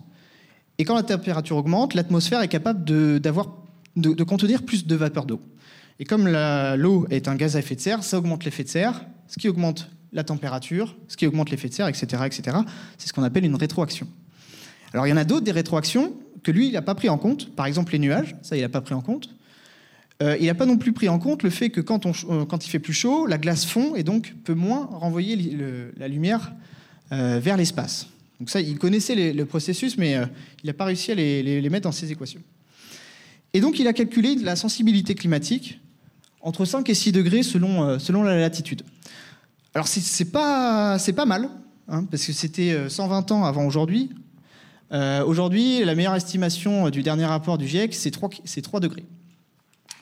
et 0.78 0.86
quand 0.86 0.96
la 0.96 1.04
température 1.04 1.58
augmente, 1.58 1.94
l'atmosphère 1.94 2.42
est 2.42 2.48
capable 2.48 3.20
d'avoir 3.20 3.58
de, 3.96 4.24
contenir 4.24 4.64
plus 4.64 4.88
de 4.88 4.96
vapeur 4.96 5.26
d'eau. 5.26 5.42
Et 6.00 6.06
comme 6.06 6.28
l'eau 6.28 7.06
est 7.10 7.28
un 7.28 7.36
gaz 7.36 7.58
à 7.58 7.60
effet 7.60 7.76
de 7.76 7.82
serre, 7.82 8.04
ça 8.04 8.18
augmente 8.18 8.46
l'effet 8.46 8.64
de 8.64 8.70
serre, 8.70 9.06
ce 9.28 9.38
qui 9.38 9.50
augmente 9.50 9.92
la 10.14 10.24
température, 10.24 10.96
ce 11.10 11.18
qui 11.18 11.28
augmente 11.28 11.52
l'effet 11.52 11.68
de 11.68 11.74
serre, 11.74 11.90
etc. 11.90 12.24
etc. 12.26 12.58
C'est 12.98 13.10
ce 13.10 13.14
qu'on 13.14 13.24
appelle 13.24 13.44
une 13.44 13.56
rétroaction. 13.56 14.08
Alors 14.94 15.06
il 15.06 15.10
y 15.10 15.14
en 15.14 15.18
a 15.18 15.26
d'autres, 15.26 15.44
des 15.44 15.52
rétroactions, 15.52 16.14
que 16.42 16.52
lui, 16.52 16.68
il 16.68 16.74
n'a 16.74 16.82
pas 16.82 16.96
pris 16.96 17.10
en 17.10 17.18
compte. 17.18 17.54
Par 17.54 17.66
exemple, 17.66 17.92
les 17.92 18.00
nuages, 18.00 18.38
ça, 18.42 18.56
il 18.56 18.62
n'a 18.62 18.70
pas 18.70 18.80
pris 18.80 18.94
en 18.94 19.02
compte. 19.02 19.30
Euh, 20.22 20.36
il 20.40 20.48
n'a 20.48 20.56
pas 20.56 20.66
non 20.66 20.78
plus 20.78 20.92
pris 20.92 21.08
en 21.08 21.18
compte 21.18 21.44
le 21.44 21.50
fait 21.50 21.70
que 21.70 21.80
euh, 21.80 22.46
quand, 22.46 22.66
il 22.66 22.70
fait 22.70 22.80
plus 22.80 22.94
chaud, 22.94 23.26
la 23.26 23.38
glace 23.38 23.66
fond 23.66 23.96
et 23.96 24.04
donc 24.04 24.36
peut 24.44 24.54
moins 24.54 24.90
renvoyer 24.92 25.58
la 25.98 26.08
lumière 26.10 26.54
euh, 27.14 27.40
vers 27.42 27.56
l'espace. 27.56 28.08
Donc 28.40 28.50
ça, 28.50 28.60
il 28.60 28.78
connaissait 28.78 29.34
le 29.34 29.46
processus, 29.46 29.98
mais 29.98 30.18
il 30.64 30.68
n'a 30.68 30.74
pas 30.74 30.86
réussi 30.86 31.12
à 31.12 31.16
les, 31.16 31.70
mettre 31.70 31.84
dans 31.84 31.92
ses 31.92 32.12
équations. 32.12 32.42
Et 33.54 33.62
donc 33.62 33.80
il 33.80 33.88
a 33.88 33.94
calculé 33.94 34.36
la 34.36 34.56
sensibilité 34.56 35.16
climatique 35.16 35.80
entre 36.42 36.64
5 36.64 36.90
et 36.90 36.94
6 36.94 37.12
degrés 37.12 37.44
selon, 37.44 38.24
la 38.24 38.38
latitude. 38.38 38.84
Alors 39.74 39.88
c'est 39.88 40.32
pas, 40.32 40.98
pas 41.16 41.26
mal, 41.26 41.50
hein, 41.90 42.06
parce 42.06 42.26
que 42.26 42.32
c'était 42.32 42.88
120 42.88 43.32
ans 43.34 43.44
avant 43.44 43.66
aujourd'hui. 43.66 44.10
aujourd'hui, 45.26 45.84
la 45.84 45.96
meilleure 45.96 46.16
estimation 46.16 46.90
du 46.90 47.04
dernier 47.04 47.26
rapport 47.26 47.58
du 47.58 47.68
GIEC, 47.68 47.94
c'est 47.94 48.12
3, 48.12 48.30
3 48.64 48.80
degrés. 48.80 49.06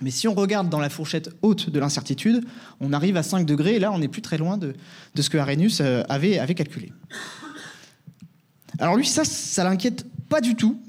Mais 0.01 0.12
si 0.12 0.27
on 0.27 0.34
regarde 0.34 0.70
dans 0.70 0.80
la 0.80 0.89
fourchette 0.89 1.30
haute 1.42 1.70
de 1.70 1.80
l'incertitude, 1.80 2.46
on 2.80 2.94
arrive 2.94 3.18
à 3.18 3.24
5 3.24 3.46
degrés, 3.46 3.75
et 3.75 3.80
là 3.80 3.92
on 3.92 4.00
n'est 4.00 4.08
plus 4.08 4.22
très 4.22 4.38
loin 4.38 4.58
de, 4.58 4.75
ce 5.20 5.30
que 5.30 5.38
Arrhenius 5.38 5.82
avait, 5.82 6.38
avait 6.38 6.54
calculé. 6.54 6.92
Alors 8.80 8.96
lui, 8.96 9.08
ça, 9.08 9.25
ça 9.25 9.63
l'inquiète 9.63 10.06
pas 10.30 10.39
du 10.39 10.56
tout, 10.56 10.80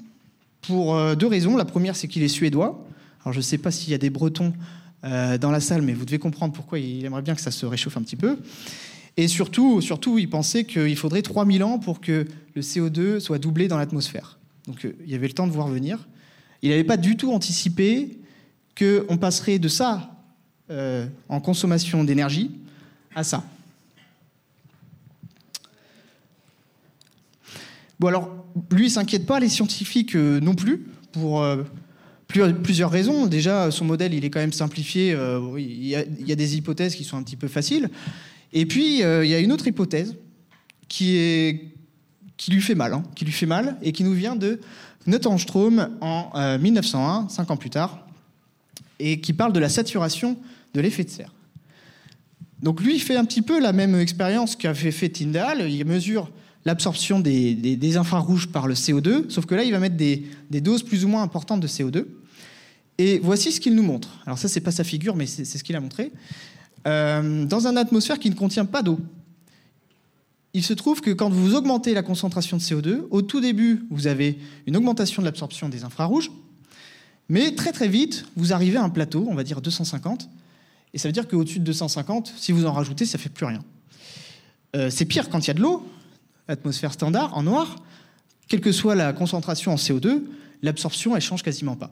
pour 0.69 0.95
euh, 0.95 1.15
deux 1.15 1.27
raisons. 1.27 1.57
La 1.57 1.65
première, 1.65 1.95
c'est 1.95 2.07
qu'il 2.07 2.23
est 2.23 2.27
suédois. 2.27 2.85
Alors 3.23 3.33
je 3.33 3.39
ne 3.39 3.43
sais 3.43 3.57
pas 3.57 3.71
s'il 3.71 3.89
y 3.91 3.95
a 3.95 3.97
des 3.97 4.11
Bretons 4.11 4.53
euh, 5.03 5.37
dans 5.37 5.51
la 5.51 5.59
salle, 5.59 5.81
mais 5.81 5.93
vous 5.93 6.05
devez 6.05 6.19
comprendre 6.19 6.53
pourquoi 6.53 6.79
il 6.79 7.03
aimerait 7.03 7.23
bien 7.23 7.35
que 7.35 7.41
ça 7.41 7.51
se 7.51 7.65
réchauffe 7.65 7.97
un 7.97 8.01
petit 8.01 8.15
peu. 8.15 8.37
Et 9.17 9.27
surtout, 9.27 9.81
surtout 9.81 10.19
il 10.19 10.29
pensait 10.29 10.63
qu'il 10.63 10.95
faudrait 10.95 11.23
3000 11.23 11.63
ans 11.63 11.79
pour 11.79 11.99
que 11.99 12.27
le 12.55 12.61
CO2 12.61 13.19
soit 13.19 13.39
doublé 13.39 13.67
dans 13.67 13.77
l'atmosphère. 13.77 14.37
Donc 14.67 14.85
euh, 14.85 14.95
il 15.03 15.11
y 15.11 15.15
avait 15.15 15.27
le 15.27 15.33
temps 15.33 15.47
de 15.47 15.51
voir 15.51 15.67
venir. 15.67 16.07
Il 16.61 16.69
n'avait 16.69 16.83
pas 16.83 16.97
du 16.97 17.17
tout 17.17 17.31
anticipé 17.31 18.19
qu'on 18.79 19.17
passerait 19.17 19.59
de 19.59 19.67
ça 19.67 20.09
en 21.29 21.41
consommation 21.41 22.03
d'énergie 22.03 22.51
à 23.15 23.23
ça. 23.23 23.43
Bon 27.99 28.07
alors, 28.07 28.45
lui, 28.71 28.85
il 28.85 28.89
s'inquiète 28.89 29.25
pas, 29.25 29.41
les 29.41 29.49
scientifiques 29.49 30.15
euh, 30.15 30.39
non 30.39 30.55
plus, 30.55 30.85
pour 31.11 31.43
euh, 31.43 31.63
plusieurs 32.27 32.89
raisons. 32.89 33.25
Déjà, 33.25 33.71
son 33.71 33.83
modèle, 33.83 34.13
il 34.13 34.23
est 34.23 34.29
quand 34.29 34.39
même 34.39 34.53
simplifié. 34.53 35.13
Euh, 35.13 35.41
il, 35.57 35.85
y 35.85 35.95
a, 35.95 36.35
des 36.35 36.55
hypothèses 36.55 36.95
qui 36.95 37.03
sont 37.03 37.17
un 37.17 37.23
petit 37.23 37.35
peu 37.35 37.49
faciles. 37.49 37.89
Et 38.53 38.65
puis, 38.65 38.99
il 38.99 39.27
y 39.27 39.35
a 39.35 39.39
une 39.39 39.51
autre 39.51 39.67
hypothèse 39.67 40.15
qui, 40.87 41.71
lui 42.47 42.61
fait 42.61 42.73
mal, 42.73 42.93
hein, 42.93 43.03
qui 43.15 43.25
lui 43.25 43.31
fait 43.31 43.45
mal, 43.45 43.77
et 43.81 43.91
qui 43.91 44.03
nous 44.03 44.13
vient 44.13 44.35
de 44.35 44.59
Strom 45.37 45.89
en 46.01 46.57
1901, 46.57 47.29
cinq 47.29 47.51
ans 47.51 47.57
plus 47.57 47.69
tard, 47.69 48.07
et 48.99 49.21
qui 49.21 49.33
parle 49.33 49.53
de 49.53 49.59
la 49.59 49.69
saturation 49.69 50.37
de 50.73 50.81
l'effet 50.81 51.03
de 51.03 51.09
serre. 51.09 51.33
Donc 52.61 52.81
lui, 52.81 52.95
il 52.95 52.99
fait 52.99 53.15
un 53.15 53.25
petit 53.25 53.41
peu 53.41 53.59
la 53.59 53.73
même 53.73 53.95
expérience 53.95 54.55
qu'avait 54.55 54.91
fait 54.91 55.09
Tyndall. 55.09 55.69
Il 55.69 55.85
mesure 55.85 56.29
l'absorption 56.65 57.19
des, 57.19 57.97
infrarouges 57.97 58.47
par 58.47 58.67
le 58.67 58.73
CO2, 58.73 59.29
sauf 59.29 59.45
que 59.45 59.55
là, 59.55 59.63
il 59.63 59.71
va 59.71 59.79
mettre 59.79 59.95
des, 59.95 60.25
doses 60.51 60.83
plus 60.83 61.05
ou 61.05 61.07
moins 61.07 61.23
importantes 61.23 61.61
de 61.61 61.67
CO2. 61.67 62.05
Et 62.97 63.19
voici 63.19 63.51
ce 63.51 63.61
qu'il 63.61 63.75
nous 63.75 63.83
montre. 63.83 64.19
Alors 64.25 64.37
ça, 64.37 64.49
c'est 64.49 64.59
pas 64.59 64.71
sa 64.71 64.83
figure, 64.83 65.15
mais 65.15 65.25
c'est 65.25 65.45
ce 65.45 65.63
qu'il 65.63 65.75
a 65.75 65.79
montré. 65.79 66.11
Euh, 66.87 67.45
dans 67.45 67.65
une 67.65 67.77
atmosphère 67.77 68.19
qui 68.19 68.29
ne 68.29 68.35
contient 68.35 68.65
pas 68.65 68.81
d'eau, 68.81 68.99
il 70.53 70.63
se 70.63 70.73
trouve 70.73 70.99
que 70.99 71.11
quand 71.11 71.29
vous 71.29 71.55
augmentez 71.55 71.93
la 71.93 72.03
concentration 72.03 72.57
de 72.57 72.61
CO2, 72.61 73.03
au 73.09 73.21
tout 73.21 73.39
début, 73.39 73.85
vous 73.89 74.07
avez 74.07 74.37
une 74.65 74.75
augmentation 74.75 75.21
de 75.21 75.25
l'absorption 75.25 75.69
des 75.69 75.83
infrarouges, 75.83 76.31
mais 77.29 77.55
très 77.55 77.71
très 77.71 77.87
vite, 77.87 78.25
vous 78.35 78.53
arrivez 78.53 78.77
à 78.77 78.83
un 78.83 78.89
plateau, 78.89 79.27
on 79.29 79.35
va 79.35 79.43
dire 79.43 79.61
250, 79.61 80.29
et 80.93 80.97
ça 80.97 81.07
veut 81.07 81.13
dire 81.13 81.27
qu'au-dessus 81.27 81.59
de 81.59 81.63
250, 81.65 82.33
si 82.35 82.51
vous 82.51 82.65
en 82.65 82.73
rajoutez, 82.73 83.05
ça 83.05 83.17
fait 83.17 83.29
plus 83.29 83.45
rien. 83.45 83.63
Euh, 84.75 84.89
c'est 84.89 85.05
pire 85.05 85.29
quand 85.29 85.39
il 85.39 85.47
y 85.47 85.51
a 85.51 85.53
de 85.53 85.61
l'eau, 85.61 85.87
atmosphère 86.47 86.93
standard, 86.93 87.37
en 87.37 87.43
noir, 87.43 87.75
quelle 88.47 88.61
que 88.61 88.71
soit 88.71 88.95
la 88.95 89.13
concentration 89.13 89.71
en 89.71 89.75
CO2, 89.75 90.23
l'absorption, 90.63 91.15
elle 91.15 91.21
change 91.21 91.43
quasiment 91.43 91.75
pas. 91.75 91.91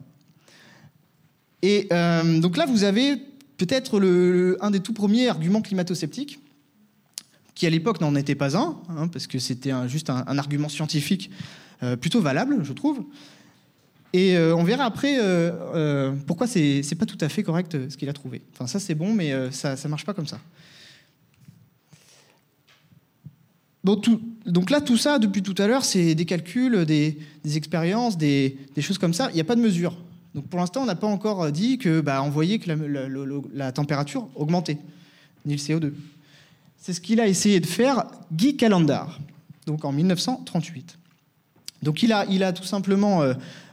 Et 1.62 1.88
euh, 1.92 2.40
donc 2.40 2.56
là, 2.56 2.66
vous 2.66 2.84
avez 2.84 3.16
peut-être 3.56 4.00
un 4.60 4.70
des 4.70 4.80
tout 4.80 4.92
premiers 4.92 5.28
arguments 5.28 5.62
climato-sceptiques, 5.62 6.40
qui 7.54 7.66
à 7.66 7.70
l'époque 7.70 8.00
n'en 8.00 8.14
était 8.14 8.36
pas 8.36 8.56
un, 8.56 8.76
hein, 8.88 9.08
parce 9.08 9.26
que 9.26 9.40
c'était 9.40 9.72
juste 9.88 10.10
un, 10.10 10.38
argument 10.38 10.68
scientifique 10.68 11.30
euh, 11.82 11.96
plutôt 11.96 12.20
valable, 12.20 12.60
je 12.62 12.72
trouve. 12.72 13.04
Et 14.12 14.36
euh, 14.36 14.56
on 14.56 14.64
verra 14.64 14.84
après 14.84 15.18
pourquoi 16.26 16.46
c'est 16.46 16.98
pas 16.98 17.06
tout 17.06 17.18
à 17.20 17.28
fait 17.28 17.42
correct 17.42 17.76
ce 17.90 17.96
qu'il 17.96 18.08
a 18.08 18.12
trouvé. 18.12 18.42
Enfin, 18.52 18.66
ça 18.66 18.80
c'est 18.80 18.94
bon, 18.94 19.12
mais 19.12 19.32
ça 19.50 19.74
ne 19.74 19.88
marche 19.88 20.04
pas 20.04 20.14
comme 20.14 20.26
ça. 20.26 20.38
Donc, 24.46 24.70
là, 24.70 24.80
tout 24.80 24.96
ça, 24.96 25.18
depuis 25.18 25.42
tout 25.42 25.54
à 25.56 25.66
l'heure, 25.66 25.84
c'est 25.84 26.14
des 26.14 26.24
calculs, 26.24 26.84
des, 26.84 27.16
expériences, 27.56 28.18
des, 28.18 28.58
choses 28.80 28.98
comme 28.98 29.14
ça. 29.14 29.28
Il 29.30 29.34
n'y 29.34 29.40
a 29.40 29.44
pas 29.44 29.56
de 29.56 29.62
mesure. 29.62 29.96
Donc 30.34 30.46
pour 30.48 30.60
l'instant, 30.60 30.82
on 30.82 30.86
n'a 30.86 30.94
pas 30.94 31.06
encore 31.06 31.50
dit 31.50 31.78
que 31.78 32.00
bah, 32.00 32.22
on 32.22 32.28
voyait 32.28 32.58
que 32.58 32.70
la, 33.54 33.72
température 33.72 34.28
augmentait, 34.34 34.78
ni 35.46 35.54
le 35.54 35.58
CO2. 35.58 35.92
C'est 36.76 36.92
ce 36.92 37.00
qu'il 37.00 37.18
a 37.18 37.26
essayé 37.26 37.60
de 37.60 37.66
faire 37.66 38.04
Guy 38.30 38.56
Calendar, 38.56 39.18
donc 39.66 39.84
en 39.84 39.92
1938. 39.92 40.98
Donc 41.82 42.02
il 42.02 42.12
a, 42.12 42.26
il 42.26 42.44
a 42.44 42.52
tout 42.52 42.64
simplement 42.64 43.22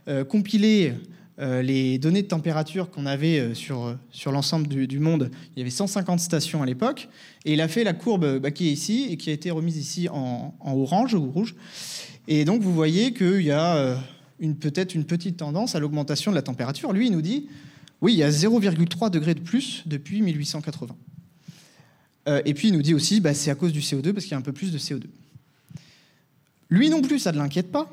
euh, 0.08 0.24
compilé 0.24 0.94
euh, 1.40 1.64
les 1.64 1.98
données 1.98 2.22
de 2.22 2.28
température 2.28 2.92
qu'on 2.92 3.08
avait 3.08 3.40
euh, 3.40 3.54
sur, 3.56 3.98
sur 4.12 4.32
l'ensemble 4.32 4.68
du, 4.68 5.00
monde, 5.00 5.32
il 5.56 5.60
y 5.60 5.62
avait 5.64 5.72
150 5.72 6.20
stations 6.20 6.62
à 6.62 6.66
l'époque, 6.68 7.10
et 7.44 7.54
il 7.54 7.62
a 7.62 7.68
fait 7.68 7.84
la 7.84 7.94
courbe 7.94 8.38
bah, 8.38 8.52
qui 8.52 8.68
est 8.68 8.72
ici 8.72 9.08
et 9.10 9.18
qui 9.18 9.32
a 9.32 9.34
été 9.34 9.50
remise 9.50 9.78
ici 9.78 10.08
en, 10.10 10.54
orange 10.64 11.16
ou 11.16 11.32
rouge. 11.32 11.56
Et 12.28 12.46
donc 12.46 12.62
vous 12.62 12.74
voyez 12.74 13.14
qu'il 13.14 13.42
y 13.42 13.52
a 13.52 13.98
peut-être 14.60 14.94
une 14.94 15.06
petite 15.06 15.38
tendance 15.38 15.74
à 15.74 15.80
l'augmentation 15.80 16.32
de 16.32 16.36
la 16.36 16.44
température. 16.44 16.94
Lui, 16.94 17.08
il 17.08 17.12
nous 17.12 17.22
dit, 17.22 17.48
oui, 18.02 18.14
il 18.14 18.20
y 18.20 18.24
a 18.24 18.30
0,3 18.30 19.10
degrés 19.10 19.34
de 19.34 19.40
plus 19.40 19.84
depuis 19.88 20.22
1880. 20.22 20.96
et 22.46 22.54
puis 22.54 22.68
il 22.68 22.74
nous 22.74 22.84
dit 22.84 22.94
aussi, 22.94 23.22
bah, 23.22 23.34
c'est 23.34 23.50
à 23.50 23.56
cause 23.56 23.74
du 23.74 23.80
CO2 23.82 24.14
parce 24.14 24.26
qu'il 24.26 24.32
y 24.32 24.36
a 24.36 24.40
un 24.40 24.42
peu 24.42 24.54
plus 24.54 24.72
de 24.72 24.78
CO2. 24.78 25.06
Lui 26.70 26.90
non 26.90 27.02
plus, 27.02 27.20
ça 27.20 27.32
ne 27.32 27.38
l'inquiète 27.38 27.72
pas. 27.72 27.90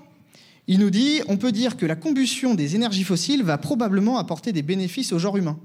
Il 0.69 0.79
nous 0.79 0.91
dit, 0.91 1.21
on 1.29 1.37
peut 1.37 1.53
dire 1.53 1.77
que 1.77 1.87
la 1.87 1.97
combustion 1.97 2.55
des 2.55 2.77
énergies 2.77 3.05
fossiles 3.05 3.43
va 3.43 3.59
probablement 3.59 4.19
apporter 4.19 4.53
des 4.53 4.63
bénéfices 4.63 5.13
au 5.13 5.19
genre 5.19 5.37
humain. 5.37 5.59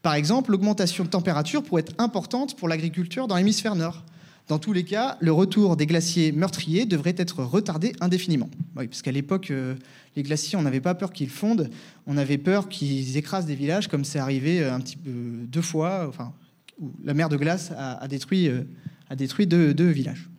Par 0.00 0.14
exemple, 0.14 0.52
l'augmentation 0.52 1.04
de 1.04 1.10
température 1.10 1.62
pourrait 1.62 1.82
être 1.82 1.94
importante 1.98 2.56
pour 2.56 2.68
l'agriculture 2.68 3.28
dans 3.28 3.36
l'hémisphère 3.36 3.74
nord. 3.74 4.04
Dans 4.46 4.58
tous 4.58 4.72
les 4.72 4.84
cas, 4.84 5.18
le 5.20 5.30
retour 5.30 5.76
des 5.76 5.84
glaciers 5.84 6.32
meurtriers 6.32 6.86
devrait 6.86 7.14
être 7.18 7.42
retardé 7.42 7.92
indéfiniment. 8.00 8.48
Oui, 8.76 8.86
parce 8.86 9.02
qu'à 9.02 9.12
l'époque, 9.12 9.50
euh, 9.50 9.74
les 10.16 10.22
glaciers, 10.22 10.56
on 10.56 10.62
n'avait 10.62 10.80
pas 10.80 10.94
peur 10.94 11.12
qu'ils 11.12 11.28
fondent, 11.28 11.68
on 12.06 12.16
avait 12.16 12.38
peur 12.38 12.70
qu'ils 12.70 13.18
écrasent 13.18 13.44
des 13.44 13.54
villages, 13.54 13.88
comme 13.88 14.04
c'est 14.04 14.18
arrivé 14.18 14.62
euh, 14.62 14.72
un 14.72 14.80
petit 14.80 14.96
peu 14.96 15.10
deux 15.46 15.60
fois, 15.60 16.10
où 16.80 16.90
la 17.04 17.12
mer 17.12 17.28
de 17.28 17.36
glace 17.36 17.72
a, 17.76 18.02
euh, 18.02 18.62
a 19.10 19.16
détruit 19.16 19.46
deux 19.46 19.90
villages. 19.90 20.30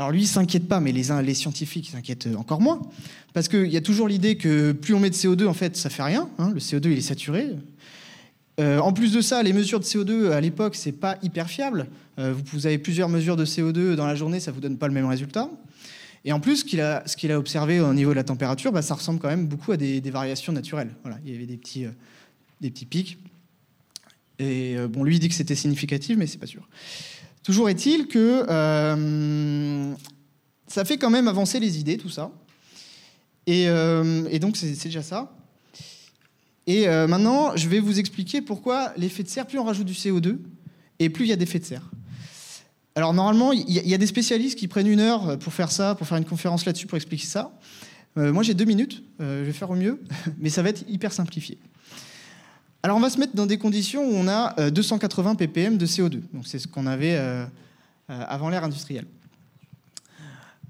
Alors 0.00 0.12
lui, 0.12 0.22
il 0.22 0.26
s'inquiète 0.26 0.66
pas, 0.66 0.80
mais 0.80 0.92
les, 0.92 1.08
les 1.22 1.34
scientifiques 1.34 1.90
s'inquiètent 1.90 2.26
encore 2.34 2.62
moins, 2.62 2.80
parce 3.34 3.48
qu'il 3.48 3.66
y 3.66 3.76
a 3.76 3.82
toujours 3.82 4.08
l'idée 4.08 4.38
que 4.38 4.72
plus 4.72 4.94
on 4.94 4.98
met 4.98 5.10
de 5.10 5.14
CO2, 5.14 5.46
en 5.46 5.52
fait, 5.52 5.76
ça 5.76 5.90
fait 5.90 6.02
rien. 6.02 6.30
Hein. 6.38 6.52
le 6.54 6.58
CO2, 6.58 6.90
il 6.90 6.96
est 6.96 7.02
saturé. 7.02 7.50
Euh, 8.60 8.78
en 8.78 8.94
plus 8.94 9.12
de 9.12 9.20
ça, 9.20 9.42
les 9.42 9.52
mesures 9.52 9.78
de 9.78 9.84
CO2 9.84 10.30
à 10.30 10.40
l'époque, 10.40 10.74
c'est 10.74 10.92
pas 10.92 11.18
hyper 11.22 11.50
fiable. 11.50 11.86
Euh, 12.18 12.34
vous, 12.46 12.66
avez 12.66 12.78
plusieurs 12.78 13.10
mesures 13.10 13.36
de 13.36 13.44
CO2 13.44 13.94
dans 13.94 14.06
la 14.06 14.14
journée, 14.14 14.40
ça 14.40 14.52
vous 14.52 14.62
donne 14.62 14.78
pas 14.78 14.88
le 14.88 14.94
même 14.94 15.04
résultat. 15.04 15.50
Et 16.24 16.32
en 16.32 16.40
plus, 16.40 16.64
ce 16.64 16.64
qu'il 16.64 16.80
a, 16.80 17.38
observé 17.38 17.80
au 17.80 17.92
niveau 17.92 18.12
de 18.12 18.16
la 18.16 18.24
température, 18.24 18.72
bah, 18.72 18.80
ça 18.80 18.94
ressemble 18.94 19.18
quand 19.20 19.28
même 19.28 19.48
beaucoup 19.48 19.72
à 19.72 19.76
des, 19.76 20.00
variations 20.00 20.54
naturelles. 20.54 20.94
Il 21.26 21.32
y 21.34 21.36
avait 21.36 21.44
des 21.44 21.58
petits, 21.58 21.84
euh, 21.84 21.90
des 22.62 22.70
petits 22.70 22.86
pics. 22.86 23.18
Et 24.38 24.76
bon, 24.88 25.04
lui, 25.04 25.16
il 25.16 25.18
dit 25.18 25.28
que 25.28 25.34
c'était 25.34 25.54
significatif, 25.54 26.16
mais 26.16 26.26
c'est 26.26 26.38
pas 26.38 26.46
sûr. 26.46 26.66
Toujours 27.42 27.70
est-il 27.70 28.06
que 28.06 28.44
euh, 28.48 29.94
ça 30.66 30.84
fait 30.84 30.98
quand 30.98 31.10
même 31.10 31.26
avancer 31.26 31.58
les 31.58 31.78
idées, 31.78 31.96
tout 31.96 32.10
ça. 32.10 32.30
Et, 33.46 33.68
euh, 33.68 34.38
donc, 34.38 34.56
c'est 34.56 34.84
déjà 34.84 35.02
ça. 35.02 35.34
Et 36.66 36.86
euh, 36.86 37.06
maintenant, 37.06 37.56
je 37.56 37.68
vais 37.68 37.80
vous 37.80 37.98
expliquer 37.98 38.42
pourquoi 38.42 38.92
l'effet 38.96 39.22
de 39.22 39.28
serre, 39.28 39.46
plus 39.46 39.58
on 39.58 39.64
rajoute 39.64 39.86
du 39.86 39.94
CO2, 39.94 40.38
et 40.98 41.08
plus 41.08 41.24
il 41.24 41.28
y 41.28 41.32
a 41.32 41.36
d'effet 41.36 41.58
de 41.58 41.64
serre. 41.64 41.90
Alors, 42.94 43.14
normalement, 43.14 43.52
il 43.52 43.70
y, 43.70 43.94
a 43.94 43.98
des 43.98 44.06
spécialistes 44.06 44.58
qui 44.58 44.68
prennent 44.68 44.88
une 44.88 45.00
heure 45.00 45.38
pour 45.38 45.54
faire 45.54 45.72
ça, 45.72 45.94
pour 45.94 46.06
faire 46.06 46.18
une 46.18 46.24
conférence 46.24 46.66
là-dessus, 46.66 46.86
pour 46.86 46.96
expliquer 46.96 47.24
ça. 47.24 47.52
moi, 48.16 48.42
j'ai 48.42 48.52
deux 48.52 48.64
minutes, 48.64 49.02
je 49.20 49.42
vais 49.42 49.52
faire 49.52 49.70
au 49.70 49.76
mieux, 49.76 50.02
mais 50.38 50.50
ça 50.50 50.60
va 50.60 50.68
être 50.68 50.84
hyper 50.88 51.12
simplifié. 51.12 51.56
Alors 52.82 52.96
on 52.96 53.00
va 53.00 53.10
se 53.10 53.18
mettre 53.18 53.36
dans 53.36 53.46
des 53.46 53.58
conditions 53.58 54.02
où 54.02 54.14
on 54.14 54.26
a 54.26 54.70
280 54.70 55.32
euh, 55.32 55.34
ppm 55.34 55.76
de 55.76 55.86
CO2. 55.86 56.20
Donc 56.32 56.46
c'est 56.46 56.58
ce 56.58 56.66
qu'on 56.66 56.86
avait 56.86 57.16
euh, 57.16 57.44
euh, 58.08 58.24
avant 58.26 58.48
l'ère 58.48 58.64
industrielle. 58.64 59.06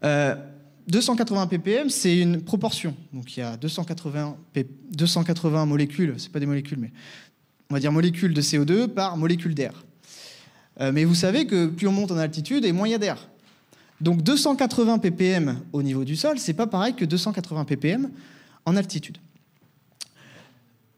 280 0.02 1.46
ppm, 1.46 1.88
c'est 1.88 2.18
une 2.18 2.42
proportion. 2.42 2.96
Donc 3.12 3.36
il 3.36 3.40
y 3.40 3.42
a 3.42 3.56
280, 3.56 4.36
280 4.92 5.66
molécules, 5.66 6.14
c'est 6.18 6.32
pas 6.32 6.40
des 6.40 6.46
molécules, 6.46 6.78
mais 6.78 6.90
on 7.70 7.74
va 7.74 7.80
dire 7.80 7.92
molécules 7.92 8.34
de 8.34 8.42
CO2 8.42 8.88
par 8.88 9.16
molécule 9.16 9.54
d'air. 9.54 9.84
mais 10.80 11.04
vous 11.04 11.14
savez 11.14 11.46
que 11.46 11.66
plus 11.66 11.86
on 11.86 11.92
monte 11.92 12.10
en 12.10 12.18
altitude 12.18 12.64
et 12.64 12.72
moins 12.72 12.88
il 12.88 12.92
y 12.92 12.94
a 12.94 12.98
d'air. 12.98 13.28
Donc 14.00 14.22
280 14.22 14.98
ppm 14.98 15.60
au 15.72 15.82
niveau 15.82 16.04
du 16.04 16.16
sol, 16.16 16.38
c'est 16.38 16.54
pas 16.54 16.66
pareil 16.66 16.94
que 16.94 17.04
280 17.04 17.66
ppm 17.66 18.10
en 18.64 18.74
altitude. 18.74 19.18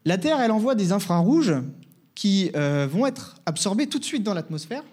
La 0.04 0.18
Terre, 0.18 0.40
elle 0.40 0.50
envoie 0.50 0.74
des 0.74 0.92
infrarouges 0.92 1.54
qui 2.14 2.50
euh, 2.54 2.88
vont 2.90 3.06
être 3.06 3.36
absorbés 3.46 3.86
tout 3.86 3.98
de 3.98 4.04
suite 4.04 4.22
dans 4.22 4.34
l'atmosphère. 4.34 4.84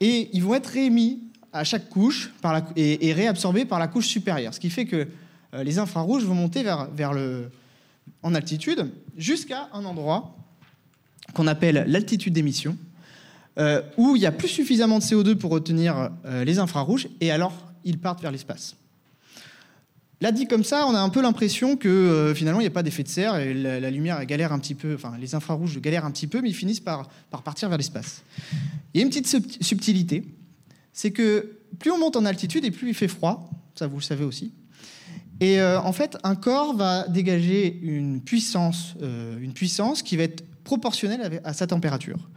et 0.00 0.30
ils 0.32 0.42
vont 0.42 0.54
être 0.54 0.66
réémis 0.66 1.20
à 1.52 1.64
chaque 1.64 1.88
couche 1.90 2.32
et, 2.76 3.12
réabsorbés 3.12 3.64
par 3.64 3.78
la 3.78 3.88
couche 3.88 4.06
supérieure. 4.06 4.54
Ce 4.54 4.60
qui 4.60 4.70
fait 4.70 4.86
que 4.86 5.08
euh, 5.54 5.62
les 5.64 5.78
infrarouges 5.78 6.24
vont 6.24 6.34
monter 6.34 6.62
vers, 6.62 7.12
en 8.22 8.34
altitude 8.34 8.90
jusqu'à 9.16 9.68
un 9.72 9.84
endroit 9.84 10.34
qu'on 11.34 11.46
appelle 11.46 11.84
l'altitude 11.86 12.32
d'émission, 12.32 12.76
euh, 13.58 13.82
où 13.96 14.16
il 14.16 14.20
n'y 14.20 14.26
a 14.26 14.32
plus 14.32 14.48
suffisamment 14.48 14.98
de 14.98 15.04
CO2 15.04 15.36
pour 15.36 15.50
retenir 15.50 16.10
les 16.24 16.58
infrarouges, 16.58 17.08
et 17.20 17.30
alors 17.30 17.52
ils 17.84 17.98
partent 17.98 18.22
vers 18.22 18.32
l'espace. 18.32 18.76
Là, 20.22 20.30
dit 20.30 20.46
comme 20.46 20.62
ça, 20.62 20.86
on 20.86 20.94
a 20.94 21.00
un 21.00 21.08
peu 21.08 21.20
l'impression 21.20 21.76
que 21.76 21.88
euh, 21.88 22.32
finalement, 22.32 22.60
il 22.60 22.62
n'y 22.62 22.68
a 22.68 22.70
pas 22.70 22.84
d'effet 22.84 23.02
de 23.02 23.08
serre 23.08 23.38
et 23.38 23.52
la, 23.52 23.90
lumière 23.90 24.24
galère 24.24 24.52
un 24.52 24.60
petit 24.60 24.76
peu, 24.76 24.94
enfin, 24.94 25.14
les 25.20 25.34
infrarouges 25.34 25.80
galèrent 25.80 26.04
un 26.04 26.12
petit 26.12 26.28
peu, 26.28 26.40
mais 26.40 26.48
ils 26.48 26.54
finissent 26.54 26.78
par, 26.78 27.08
par 27.28 27.42
partir 27.42 27.68
vers 27.68 27.76
l'espace. 27.76 28.22
Il 28.94 28.98
y 28.98 29.00
a 29.00 29.04
une 29.04 29.10
petite 29.10 29.26
subtilité, 29.60 30.22
c'est 30.92 31.10
que 31.10 31.58
plus 31.80 31.90
on 31.90 31.98
monte 31.98 32.14
en 32.14 32.24
altitude 32.24 32.64
et 32.64 32.70
plus 32.70 32.90
il 32.90 32.94
fait 32.94 33.08
froid, 33.08 33.50
ça 33.74 33.88
vous 33.88 33.96
le 33.96 34.02
savez 34.02 34.22
aussi. 34.22 34.52
Et 35.40 35.60
en 35.60 35.92
fait, 35.92 36.16
un 36.22 36.36
corps 36.36 36.76
va 36.76 37.08
dégager 37.08 37.80
une 37.82 38.20
puissance, 38.20 38.94
une 39.00 39.52
puissance 39.52 40.02
qui 40.02 40.16
va 40.16 40.22
être 40.22 40.44
proportionnelle 40.62 41.40
à 41.42 41.52
sa 41.52 41.66
température. 41.66 42.28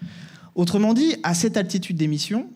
Autrement 0.55 0.95
dit, 0.95 1.15
à 1.21 1.35
cette 1.35 1.55
altitude 1.55 1.97
d'émission, 1.97 2.49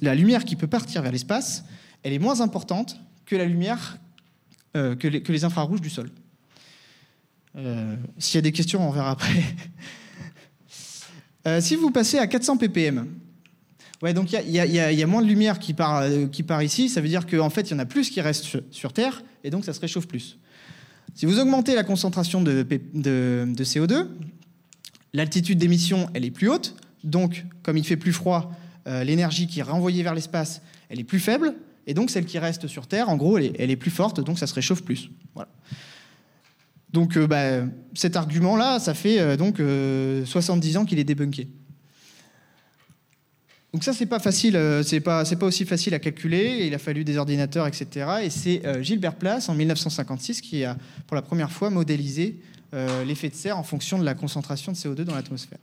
la 0.00 0.14
lumière 0.14 0.44
qui 0.44 0.54
peut 0.54 0.68
partir 0.68 1.02
vers 1.02 1.10
l'espace, 1.10 1.64
elle 2.04 2.12
est 2.12 2.20
moins 2.20 2.40
importante 2.40 3.00
que 3.26 3.34
la 3.34 3.46
lumière 3.46 3.98
euh, 4.74 4.96
que, 4.96 5.06
les, 5.06 5.44
infrarouges 5.44 5.82
du 5.82 5.90
sol. 5.90 6.08
Euh, 7.56 7.94
s'il 8.18 8.36
y 8.36 8.38
a 8.38 8.40
des 8.40 8.52
questions, 8.52 8.86
on 8.86 8.90
verra 8.90 9.10
après. 9.10 9.32
Euh, 11.44 11.60
si 11.60 11.74
vous 11.74 11.90
passez 11.90 12.18
à 12.18 12.28
400 12.28 12.56
ppm, 12.56 13.04
ouais, 14.00 14.14
donc 14.14 14.30
il 14.30 14.48
y, 14.48 14.60
a 14.60 15.06
moins 15.08 15.22
de 15.22 15.26
lumière 15.26 15.58
qui 15.58 15.74
part, 15.74 16.06
ici, 16.62 16.88
ça 16.88 17.00
veut 17.00 17.08
dire 17.08 17.26
qu'en 17.26 17.50
fait, 17.50 17.62
il 17.62 17.72
y 17.72 17.74
en 17.74 17.80
a 17.80 17.84
plus 17.84 18.10
qui 18.10 18.20
restent 18.20 18.46
sur, 18.70 18.92
Terre, 18.92 19.24
et 19.42 19.50
donc 19.50 19.64
ça 19.64 19.72
se 19.72 19.80
réchauffe 19.80 20.06
plus. 20.06 20.38
Si 21.16 21.26
vous 21.26 21.40
augmentez 21.40 21.74
la 21.74 21.82
concentration 21.82 22.42
de, 22.42 22.62
de 22.62 23.64
CO2, 23.64 24.06
l'altitude 25.12 25.58
d'émission, 25.58 26.08
elle 26.14 26.24
est 26.24 26.30
plus 26.30 26.48
haute, 26.48 26.76
donc, 27.02 27.44
comme 27.64 27.76
il 27.76 27.84
fait 27.84 27.96
plus 27.96 28.12
froid, 28.12 28.52
l'énergie 28.86 29.48
qui 29.48 29.58
est 29.58 29.64
renvoyée 29.64 30.04
vers 30.04 30.14
l'espace, 30.14 30.62
elle 30.90 31.00
est 31.00 31.04
plus 31.04 31.18
faible, 31.18 31.56
et 31.86 31.94
donc 31.94 32.10
celle 32.10 32.24
qui 32.24 32.38
reste 32.38 32.66
sur 32.66 32.86
Terre, 32.86 33.08
en 33.08 33.16
gros, 33.16 33.38
elle 33.38 33.70
est, 33.70 33.76
plus 33.76 33.90
forte, 33.90 34.20
donc 34.20 34.38
ça 34.38 34.46
se 34.46 34.54
réchauffe 34.54 34.82
plus. 34.82 35.10
Voilà. 35.34 35.48
Donc, 36.90 37.16
euh, 37.16 37.26
bah, 37.26 37.66
cet 37.94 38.16
argument-là, 38.16 38.78
ça 38.78 38.94
fait 38.94 39.18
euh, 39.18 39.36
donc 39.36 39.60
70 40.26 40.76
ans 40.76 40.84
qu'il 40.84 40.98
est 40.98 41.04
débunké. 41.04 41.48
Donc 43.72 43.84
ça, 43.84 43.94
c'est 43.94 44.06
pas 44.06 44.18
facile, 44.18 44.60
c'est 44.84 45.00
pas, 45.00 45.24
pas 45.24 45.46
aussi 45.46 45.64
facile 45.64 45.94
à 45.94 45.98
calculer. 45.98 46.66
Il 46.66 46.74
a 46.74 46.78
fallu 46.78 47.04
des 47.04 47.16
ordinateurs, 47.16 47.66
etc. 47.66 48.06
Et 48.22 48.28
c'est 48.28 48.60
Gilbert 48.82 49.14
Place, 49.14 49.48
en 49.48 49.54
1956, 49.54 50.42
qui 50.42 50.62
a 50.64 50.76
pour 51.06 51.14
la 51.14 51.22
première 51.22 51.50
fois 51.50 51.70
modélisé 51.70 52.38
l'effet 53.06 53.30
de 53.30 53.34
serre 53.34 53.58
en 53.58 53.62
fonction 53.62 53.98
de 53.98 54.04
la 54.04 54.12
concentration 54.12 54.72
de 54.72 54.76
CO2 54.76 55.04
dans 55.04 55.14
l'atmosphère. 55.14 55.58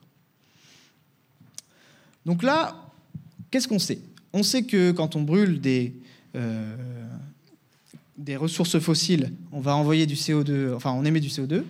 Donc 2.25 2.43
là, 2.43 2.75
qu'est-ce 3.49 3.67
qu'on 3.67 3.79
sait? 3.79 3.99
On 4.33 4.43
sait 4.43 4.63
que 4.63 4.91
quand 4.91 5.15
on 5.15 5.21
brûle 5.21 5.59
des, 5.59 5.93
euh, 5.95 6.08
des 8.17 8.35
ressources 8.35 8.79
fossiles, 8.79 9.31
on 9.51 9.61
va 9.61 9.75
envoyer 9.75 10.05
du 10.05 10.15
CO2, 10.15 10.73
enfin 10.73 10.91
on 10.91 11.05
émet 11.05 11.19
du 11.19 11.29
CO2. 11.29 11.63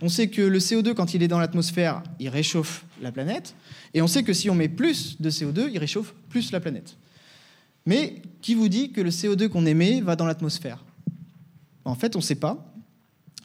On 0.00 0.08
sait 0.08 0.28
que 0.28 0.42
le 0.42 0.58
CO2, 0.58 0.94
quand 0.94 1.14
il 1.14 1.22
est 1.22 1.28
dans 1.28 1.40
l'atmosphère, 1.40 2.02
il 2.20 2.28
réchauffe 2.28 2.84
la 3.02 3.10
planète. 3.10 3.54
Et 3.94 4.02
on 4.02 4.06
sait 4.06 4.22
que 4.22 4.32
si 4.32 4.48
on 4.48 4.54
met 4.54 4.68
plus 4.68 5.20
de 5.20 5.28
CO2, 5.28 5.68
il 5.72 5.78
réchauffe 5.78 6.14
plus 6.28 6.52
la 6.52 6.60
planète. 6.60 6.96
Mais 7.84 8.22
qui 8.40 8.54
vous 8.54 8.68
dit 8.68 8.92
que 8.92 9.00
le 9.00 9.10
CO2 9.10 9.48
qu'on 9.48 9.66
émet 9.66 10.00
va 10.00 10.14
dans 10.14 10.26
l'atmosphère? 10.26 10.84
En 11.84 11.96
fait, 11.96 12.14
on 12.14 12.20
ne 12.20 12.24
sait 12.24 12.36
pas. 12.36 12.72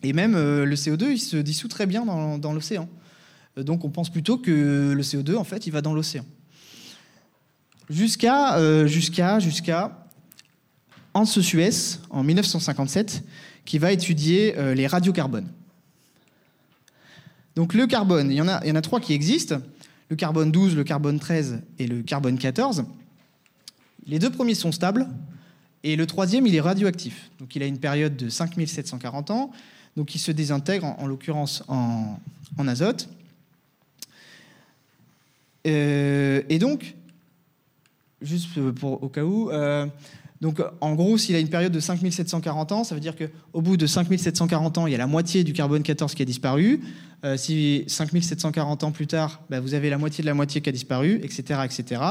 Et 0.04 0.14
même 0.14 0.36
euh, 0.36 0.66
le 0.66 0.76
CO2, 0.76 1.12
il 1.12 1.20
se 1.20 1.38
dissout 1.38 1.70
très 1.70 1.88
bien 1.88 2.06
dans, 2.06 2.54
l'océan. 2.54 2.88
Donc 3.58 3.84
on 3.84 3.90
pense 3.90 4.12
plutôt 4.12 4.38
que 4.38 4.94
le 4.96 5.02
CO2, 5.02 5.38
en 5.38 5.44
fait, 5.44 5.66
il 5.66 5.72
va 5.72 5.82
dans 5.82 5.94
l'océan 5.94 6.26
jusqu'à 7.90 8.58
euh, 8.58 8.88
jusqu'à 8.88 9.40
jusqu'à 9.40 10.03
Hans 11.14 11.26
Suez 11.26 12.00
en 12.10 12.24
1957 12.24 13.24
qui 13.66 13.78
va 13.78 13.92
étudier 13.92 14.58
euh, 14.58 14.74
les 14.74 14.88
radiocarbones. 14.88 15.48
Donc 17.56 17.74
le 17.74 17.86
carbone, 17.86 18.32
il 18.32 18.38
y, 18.38 18.42
en 18.42 18.48
a, 18.48 18.62
il 18.64 18.70
y 18.70 18.72
en 18.72 18.76
a 18.76 18.82
trois 18.82 19.00
qui 19.00 19.14
existent, 19.14 19.58
le 20.10 20.16
carbone 20.16 20.52
12, 20.52 20.76
le 20.76 20.84
carbone 20.84 21.20
13 21.20 21.62
et 21.80 21.88
le 21.88 22.02
carbone 22.02 22.38
14. 22.38 22.86
Les 24.08 24.20
deux 24.20 24.32
premiers 24.32 24.56
sont 24.56 24.72
stables 24.72 25.08
et 25.84 25.96
le 25.96 26.08
troisième, 26.08 26.48
il 26.48 26.56
est 26.56 26.62
radioactif. 26.62 27.30
Donc 27.40 27.56
il 27.56 27.64
a 27.64 27.66
une 27.66 27.78
période 27.78 28.16
de 28.16 28.30
5740 28.30 29.32
ans, 29.32 29.52
donc 29.96 30.16
il 30.16 30.20
se 30.20 30.32
désintègre 30.32 30.96
en, 30.98 31.06
l'occurrence 31.06 31.64
en, 31.68 32.18
azote. 32.68 33.10
Euh, 35.68 36.42
et 36.50 36.60
donc, 36.60 36.96
juste 38.24 38.48
pour, 38.74 39.04
au 39.04 39.10
cas 39.10 39.24
où. 39.24 39.50
Euh, 39.52 39.86
donc, 40.42 40.62
en 40.82 40.94
gros, 40.96 41.18
s'il 41.18 41.36
a 41.36 41.40
une 41.40 41.50
période 41.50 41.72
de 41.72 41.80
5740 41.80 42.72
ans, 42.74 42.84
ça 42.84 42.96
veut 42.96 43.02
dire 43.02 43.16
qu'au 43.16 43.62
bout 43.62 43.78
de 43.78 43.88
5740 43.88 44.78
ans, 44.78 44.88
il 44.88 44.92
y 44.92 44.96
a 44.96 44.98
la 44.98 45.08
moitié 45.08 45.44
du 45.44 45.54
carbone 45.54 45.84
14 45.84 46.14
qui 46.16 46.22
a 46.22 46.26
disparu. 46.26 46.82
Euh, 47.24 47.38
si 47.38 47.86
5740 47.88 48.84
ans 48.84 48.92
plus 48.92 49.08
tard, 49.08 49.42
bah, 49.50 49.62
vous 49.62 49.74
avez 49.74 49.90
la 49.90 49.98
moitié 49.98 50.22
de 50.22 50.26
la 50.26 50.34
moitié 50.34 50.60
qui 50.60 50.68
a 50.68 50.74
disparu, 50.74 51.22
etc. 51.24 51.62
etc. 51.64 52.02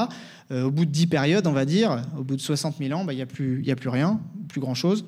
Euh, 0.51 0.63
au 0.63 0.71
bout 0.71 0.85
de 0.85 0.91
10 0.91 1.07
périodes, 1.07 1.45
on 1.45 1.51
va 1.51 1.65
dire, 1.65 2.01
au 2.17 2.23
bout 2.23 2.35
de 2.35 2.41
60 2.41 2.77
000 2.79 2.99
ans, 2.99 3.05
bah, 3.05 3.13
il 3.13 3.17
n'y 3.17 3.21
a, 3.21 3.27
plus, 3.27 3.89
rien, 3.89 4.19
plus 4.47 4.61
grand-chose. 4.61 5.05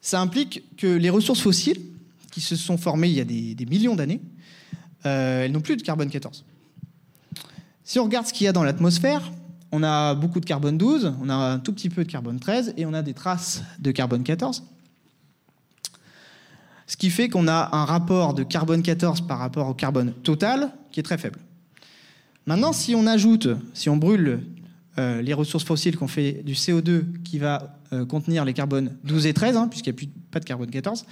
Ça 0.00 0.20
implique 0.20 0.64
que 0.76 0.88
les 0.88 1.10
ressources 1.10 1.40
fossiles, 1.40 1.80
qui 2.32 2.40
se 2.40 2.56
sont 2.56 2.78
formées 2.78 3.08
il 3.08 3.14
y 3.14 3.20
a 3.20 3.24
des 3.24 3.66
millions 3.66 3.94
d'années, 3.94 4.20
elles 5.04 5.52
n'ont 5.52 5.60
plus 5.60 5.76
de 5.76 5.82
carbone 5.82 6.10
14. 6.10 6.44
Si 7.90 7.98
on 7.98 8.04
regarde 8.04 8.24
ce 8.24 8.32
qu'il 8.32 8.44
y 8.44 8.48
a 8.48 8.52
dans 8.52 8.62
l'atmosphère, 8.62 9.32
on 9.72 9.82
a 9.82 10.14
beaucoup 10.14 10.40
de 10.40 10.44
carbone 10.44 10.76
12, 10.76 11.14
on 11.22 11.28
a 11.28 11.34
un 11.34 11.58
tout 11.58 11.72
petit 11.72 11.90
peu 11.90 12.04
de 12.04 12.10
carbone 12.10 12.40
13 12.40 12.74
et 12.76 12.86
on 12.86 12.94
a 12.94 13.02
des 13.02 13.14
traces 13.14 13.62
de 13.78 13.90
carbone 13.90 14.22
14. 14.22 14.64
Ce 16.86 16.96
qui 16.96 17.10
fait 17.10 17.28
qu'on 17.28 17.46
a 17.46 17.68
un 17.72 17.84
rapport 17.84 18.34
de 18.34 18.42
carbone 18.42 18.82
14 18.82 19.20
par 19.22 19.38
rapport 19.38 19.68
au 19.68 19.74
carbone 19.74 20.12
total 20.24 20.72
qui 20.90 20.98
est 20.98 21.04
très 21.04 21.18
faible. 21.18 21.38
Maintenant, 22.46 22.72
si 22.72 22.96
on 22.96 23.06
ajoute, 23.06 23.48
si 23.74 23.88
on 23.88 23.96
brûle 23.96 24.40
euh, 24.98 25.22
les 25.22 25.32
ressources 25.32 25.64
fossiles 25.64 25.96
qu'on 25.96 26.08
fait 26.08 26.42
du 26.44 26.54
CO2 26.54 27.04
qui 27.22 27.38
va 27.38 27.78
euh, 27.92 28.04
contenir 28.04 28.44
les 28.44 28.54
carbones 28.54 28.96
12 29.04 29.26
et 29.26 29.34
13, 29.34 29.56
hein, 29.56 29.68
puisqu'il 29.68 29.90
n'y 29.90 29.94
a 29.94 29.98
plus, 29.98 30.08
pas 30.32 30.40
de 30.40 30.44
carbone 30.44 30.68
14, 30.68 31.04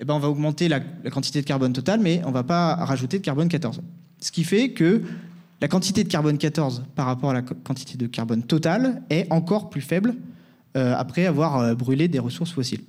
eh 0.00 0.04
ben 0.04 0.14
on 0.14 0.18
va 0.18 0.28
augmenter 0.28 0.66
la, 0.66 0.80
la, 1.04 1.10
quantité 1.10 1.40
de 1.40 1.46
carbone 1.46 1.72
total, 1.72 2.00
mais 2.00 2.20
on 2.24 2.30
ne 2.30 2.34
va 2.34 2.42
pas 2.42 2.74
rajouter 2.74 3.18
de 3.18 3.24
carbone 3.24 3.48
14. 3.48 3.82
Ce 4.18 4.32
qui 4.32 4.42
fait 4.42 4.70
que 4.70 5.02
la 5.60 5.68
quantité 5.68 6.04
de 6.04 6.08
carbone 6.08 6.38
14 6.38 6.84
par 6.94 7.06
rapport 7.06 7.30
à 7.30 7.34
la 7.34 7.42
quantité 7.42 7.96
de 7.96 8.06
carbone 8.06 8.42
totale 8.42 9.02
est 9.10 9.26
encore 9.30 9.70
plus 9.70 9.80
faible 9.80 10.16
euh, 10.76 10.94
après 10.96 11.26
avoir 11.26 11.58
euh, 11.58 11.74
brûlé 11.74 12.08
des 12.08 12.18
ressources 12.18 12.50
fossiles. 12.50 12.82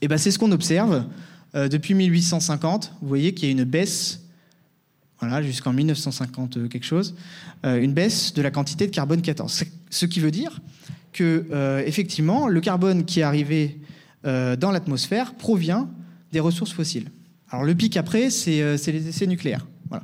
Et 0.00 0.08
ben, 0.08 0.18
c'est 0.18 0.32
ce 0.32 0.38
qu'on 0.38 0.50
observe 0.50 1.04
euh, 1.54 1.68
depuis 1.68 1.94
1850. 1.94 2.96
Vous 3.00 3.08
voyez 3.08 3.34
qu'il 3.34 3.48
y 3.48 3.48
a 3.48 3.52
une 3.52 3.62
baisse, 3.62 4.22
voilà, 5.20 5.42
jusqu'en 5.42 5.72
1950 5.72 6.68
quelque 6.68 6.84
chose, 6.84 7.14
une 7.62 7.92
baisse 7.92 8.34
de 8.34 8.42
la 8.42 8.50
quantité 8.50 8.88
de 8.88 8.90
carbone 8.90 9.22
14. 9.22 9.62
Ce 9.88 10.06
qui 10.06 10.18
veut 10.18 10.32
dire 10.32 10.60
que 11.12 11.46
effectivement, 11.86 12.48
le 12.48 12.60
carbone 12.60 13.04
qui 13.04 13.20
est 13.20 13.22
arrivé 13.22 13.78
dans 14.24 14.72
l'atmosphère 14.72 15.34
provient 15.34 15.88
des 16.32 16.40
ressources 16.40 16.72
fossiles. 16.72 17.08
Alors 17.50 17.64
le 17.64 17.72
pic 17.76 17.96
après, 17.96 18.30
c'est 18.30 18.74
les 18.88 19.08
essais 19.08 19.28
nucléaires. 19.28 19.64
Voilà. 19.88 20.02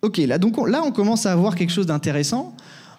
Ok, 0.00 0.18
là, 0.18 0.38
donc 0.38 0.56
là, 0.68 0.82
on 0.84 0.92
commence 0.92 1.26
à 1.26 1.32
avoir 1.32 1.56
quelque 1.56 1.72
chose 1.72 1.86
d'intéressant. 1.86 2.54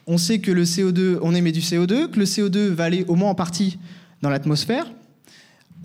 On 0.05 0.17
sait 0.17 0.39
que 0.39 0.51
le 0.51 0.63
CO2, 0.63 1.19
on 1.21 1.33
émet 1.33 1.51
du 1.51 1.61
CO2, 1.61 2.09
que 2.09 2.19
le 2.19 2.25
CO2 2.25 2.69
va 2.69 2.85
aller 2.85 3.05
au 3.07 3.15
moins 3.15 3.29
en 3.29 3.35
partie 3.35 3.79
dans 4.21 4.29
l'atmosphère. 4.29 4.85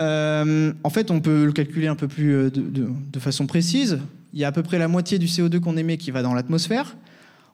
Euh, 0.00 0.72
en 0.83 0.90
fait, 0.90 1.12
on 1.12 1.20
peut 1.20 1.44
le 1.44 1.53
calculer 1.53 1.87
un 1.87 1.94
peu 1.94 2.09
plus 2.09 2.35
euh, 2.35 2.50
de, 2.50 3.18
façon 3.20 3.46
précise. 3.46 4.00
Il 4.33 4.40
y 4.40 4.44
a 4.44 4.48
à 4.48 4.53
peu 4.53 4.64
près 4.64 4.79
la 4.79 4.88
moitié 4.88 5.20
du 5.20 5.27
CO2 5.27 5.61
qu'on 5.61 5.77
émet 5.77 5.98
qui 5.98 6.11
va 6.11 6.22
dans 6.22 6.35
l'atmosphère. 6.35 6.96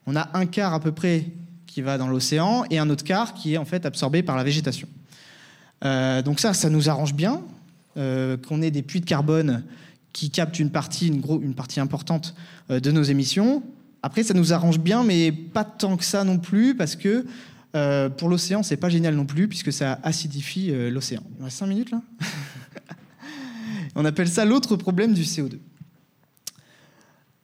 On 0.07 0.15
a 0.15 0.29
un 0.33 0.47
quart 0.47 0.73
à 0.73 0.79
peu 0.79 0.91
près 0.91 1.25
qui 1.67 1.81
va 1.81 1.99
dans 1.99 2.07
l'océan 2.07 2.63
et 2.71 2.79
un 2.79 2.89
autre 2.89 3.03
quart 3.03 3.35
qui 3.35 3.53
est 3.53 3.57
en 3.57 3.65
fait 3.65 3.85
absorbé 3.85 4.23
par 4.23 4.35
la 4.35 4.43
végétation. 4.43 4.87
Euh, 5.85 6.23
donc 6.23 6.39
ça, 6.39 6.53
ça 6.53 6.69
nous 6.69 6.89
arrange 6.89 7.13
bien 7.13 7.41
qu'on 7.93 8.61
ait 8.61 8.71
des 8.71 8.83
puits 8.83 9.01
de 9.01 9.05
carbone 9.05 9.63
qui 10.13 10.29
capte 10.29 10.59
une 10.59 10.69
partie, 10.69 11.07
une, 11.07 11.21
gros, 11.21 11.41
une 11.41 11.53
partie 11.53 11.79
importante 11.79 12.35
euh, 12.69 12.79
de 12.79 12.91
nos 12.91 13.03
émissions. 13.03 13.63
Après, 14.03 14.23
ça 14.23 14.33
nous 14.33 14.53
arrange 14.53 14.79
bien, 14.79 15.03
mais 15.03 15.31
pas 15.31 15.63
tant 15.63 15.97
que 15.97 16.03
ça 16.03 16.23
non 16.23 16.37
plus, 16.37 16.75
parce 16.75 16.95
que 16.95 17.25
euh, 17.75 18.09
pour 18.09 18.29
l'océan, 18.29 18.63
c'est 18.63 18.77
pas 18.77 18.89
génial 18.89 19.15
non 19.15 19.25
plus, 19.25 19.47
puisque 19.47 19.71
ça 19.71 19.99
acidifie 20.03 20.71
euh, 20.71 20.89
l'océan. 20.89 21.23
Il 21.39 21.43
reste 21.43 21.57
5 21.57 21.67
minutes 21.67 21.91
là 21.91 22.01
On 23.95 24.05
appelle 24.05 24.29
ça 24.29 24.45
l'autre 24.45 24.77
problème 24.77 25.13
du 25.13 25.23
CO2. 25.23 25.57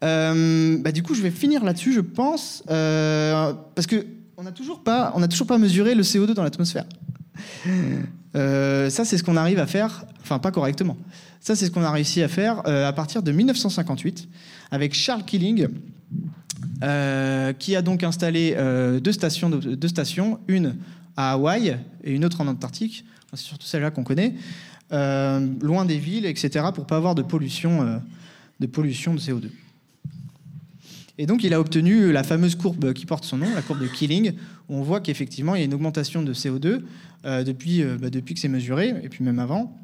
bah, 0.01 0.91
du 0.91 1.03
coup, 1.03 1.13
je 1.13 1.21
vais 1.21 1.31
finir 1.31 1.63
là-dessus, 1.63 1.93
je 1.93 1.99
pense, 1.99 2.63
parce 2.67 3.87
que 3.87 4.05
on 4.37 4.43
n'a 4.43 4.51
toujours 4.51 4.81
toujours 5.29 5.47
pas 5.47 5.57
mesuré 5.57 5.93
le 5.93 6.03
CO2 6.03 6.33
dans 6.33 6.43
l'atmosphère. 6.43 6.85
ça, 8.33 9.05
c'est 9.05 9.17
ce 9.17 9.23
qu'on 9.23 9.35
arrive 9.35 9.59
à 9.59 9.67
faire, 9.67 10.05
enfin 10.21 10.39
pas 10.39 10.51
correctement. 10.51 10.95
Ça, 11.39 11.55
c'est 11.55 11.65
ce 11.65 11.71
qu'on 11.71 11.83
a 11.83 11.91
réussi 11.91 12.21
à 12.23 12.27
faire 12.27 12.67
à 12.67 12.93
partir 12.93 13.23
de 13.23 13.31
1958 13.31 14.27
avec 14.71 14.93
Charles 14.93 15.23
Killing, 15.23 15.67
qui 17.59 17.75
a 17.75 17.81
donc 17.81 18.03
installé 18.03 18.55
deux 19.01 19.11
stations, 19.11 19.49
deux 19.49 19.87
stations, 19.87 20.39
une 20.47 20.75
à 21.15 21.33
Hawaï 21.33 21.77
et 22.03 22.11
une 22.11 22.23
autre 22.23 22.41
en 22.41 22.47
Antarctique. 22.47 23.03
C'est 23.33 23.41
surtout 23.41 23.67
celle-là 23.67 23.91
qu'on 23.91 24.03
connaît. 24.03 24.33
Euh, 24.93 25.45
loin 25.61 25.83
des 25.83 25.97
villes, 25.97 26.25
etc., 26.25 26.65
pour 26.73 26.85
pas 26.85 26.95
avoir 26.95 27.13
de 27.13 27.21
pollution, 27.21 27.81
euh, 27.81 27.97
de 28.61 28.67
pollution 28.67 29.13
de 29.13 29.19
CO2. 29.19 29.49
Et 31.17 31.25
donc, 31.25 31.43
il 31.43 31.53
a 31.53 31.59
obtenu 31.59 32.11
la 32.11 32.23
fameuse 32.23 32.55
courbe 32.55 32.93
qui 32.93 33.05
porte 33.05 33.25
son 33.25 33.37
nom, 33.37 33.53
la 33.53 33.61
courbe 33.61 33.81
de 33.81 33.87
Killing, 33.87 34.33
où 34.69 34.75
on 34.75 34.83
voit 34.83 35.01
qu'effectivement, 35.01 35.55
il 35.55 35.59
y 35.59 35.61
a 35.63 35.65
une 35.65 35.73
augmentation 35.73 36.21
de 36.21 36.33
CO2 36.33 36.83
euh, 37.25 37.43
depuis, 37.43 37.83
bah, 37.83 38.09
depuis 38.09 38.35
que 38.35 38.39
c'est 38.39 38.47
mesuré, 38.47 38.93
et 39.03 39.09
puis 39.09 39.23
même 39.23 39.39
avant. 39.39 39.77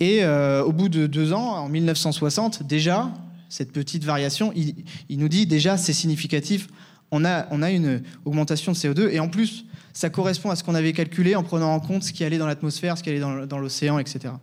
Et 0.00 0.24
au 0.24 0.72
bout 0.72 0.88
de 0.88 1.06
deux 1.06 1.32
ans, 1.32 1.56
en 1.56 1.68
1960, 1.68 2.62
déjà, 2.62 3.12
cette 3.48 3.72
petite 3.72 4.04
variation, 4.04 4.52
il, 4.54 4.84
il 5.08 5.18
nous 5.18 5.28
dit 5.28 5.46
déjà 5.46 5.76
c'est 5.76 5.92
significatif, 5.92 6.68
on 7.10 7.24
a, 7.24 7.46
on 7.50 7.62
a 7.62 7.70
une 7.70 8.02
augmentation 8.24 8.72
de 8.72 8.76
CO2, 8.76 9.08
et 9.10 9.18
en 9.18 9.28
plus, 9.28 9.64
ça 9.92 10.10
correspond 10.10 10.50
à 10.50 10.56
ce 10.56 10.62
qu'on 10.62 10.76
avait 10.76 10.92
calculé 10.92 11.34
en 11.34 11.42
prenant 11.42 11.74
en 11.74 11.80
compte 11.80 12.04
ce 12.04 12.12
qui 12.12 12.22
allait 12.22 12.38
dans 12.38 12.46
l'atmosphère, 12.46 12.96
ce 12.96 13.02
qui 13.02 13.10
allait 13.10 13.18
dans 13.18 13.58
l'océan, 13.58 13.98
etc. 13.98 14.34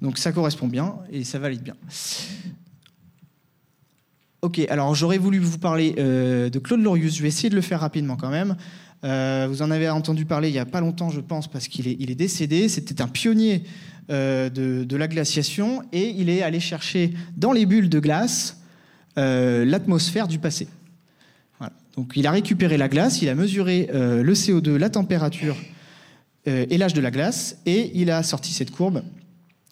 Donc 0.00 0.18
ça 0.18 0.32
correspond 0.32 0.66
bien 0.66 0.96
et 1.10 1.24
ça 1.24 1.38
valide 1.38 1.62
bien. 1.62 1.76
Ok, 4.42 4.58
alors 4.68 4.94
j'aurais 4.96 5.18
voulu 5.18 5.38
vous 5.38 5.58
parler 5.58 5.94
euh, 5.98 6.50
de 6.50 6.58
Claude 6.58 6.82
Lorius. 6.82 7.16
Je 7.16 7.22
vais 7.22 7.28
essayer 7.28 7.48
de 7.48 7.54
le 7.54 7.60
faire 7.60 7.80
rapidement 7.80 8.16
quand 8.16 8.30
même. 8.30 8.56
Euh, 9.04 9.46
vous 9.48 9.62
en 9.62 9.70
avez 9.70 9.88
entendu 9.88 10.24
parler 10.24 10.48
il 10.48 10.52
n'y 10.52 10.58
a 10.58 10.66
pas 10.66 10.80
longtemps, 10.80 11.10
je 11.10 11.20
pense, 11.20 11.48
parce 11.48 11.68
qu'il 11.68 11.88
est, 11.88 12.14
décédé. 12.14 12.68
C'était 12.68 13.02
un 13.02 13.08
pionnier 13.08 13.64
euh, 14.10 14.48
de, 14.48 14.96
la 14.96 15.08
glaciation 15.08 15.82
et 15.92 16.10
il 16.10 16.28
est 16.28 16.42
allé 16.42 16.60
chercher 16.60 17.12
dans 17.36 17.52
les 17.52 17.66
bulles 17.66 17.88
de 17.88 18.00
glace 18.00 18.58
l'atmosphère 19.16 20.26
du 20.26 20.38
passé. 20.38 20.68
Donc 21.96 22.12
il 22.16 22.26
a 22.26 22.30
récupéré 22.30 22.76
la 22.76 22.88
glace, 22.88 23.22
il 23.22 23.28
a 23.28 23.34
mesuré 23.34 23.90
euh, 23.92 24.22
le 24.22 24.32
CO2, 24.32 24.76
la 24.76 24.88
température 24.88 25.56
euh, 26.48 26.66
et 26.70 26.78
l'âge 26.78 26.94
de 26.94 27.00
la 27.00 27.10
glace, 27.10 27.58
et 27.66 27.92
il 27.94 28.10
a 28.10 28.22
sorti 28.22 28.52
cette 28.52 28.70
courbe. 28.70 29.02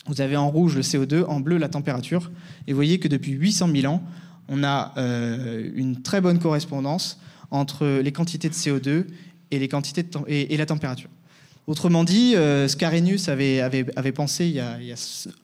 Vous 0.06 0.20
avez 0.20 0.36
en 0.36 0.50
rouge 0.50 0.76
le 0.76 0.82
CO2, 0.82 1.24
en 1.24 1.40
bleu 1.40 1.56
la 1.56 1.68
température, 1.68 2.30
et 2.66 2.72
vous 2.72 2.76
voyez 2.76 2.98
que 2.98 3.08
depuis 3.08 3.32
800 3.32 3.68
000 3.74 3.92
ans, 3.92 4.02
on 4.48 4.64
a 4.64 4.92
euh, 4.98 5.70
une 5.74 6.02
très 6.02 6.20
bonne 6.20 6.38
correspondance 6.38 7.18
entre 7.50 8.00
les 8.02 8.12
quantités 8.12 8.48
de 8.48 8.54
CO2 8.54 9.06
et, 9.50 10.56
la 10.56 10.66
température. 10.66 11.10
Autrement 11.66 12.04
dit, 12.04 12.32
ce 12.32 12.76
qu'Arrhenius 12.76 13.28
avait, 13.28 14.12
pensé 14.14 14.46
il 14.46 14.52
y, 14.52 14.60
a, 14.60 14.78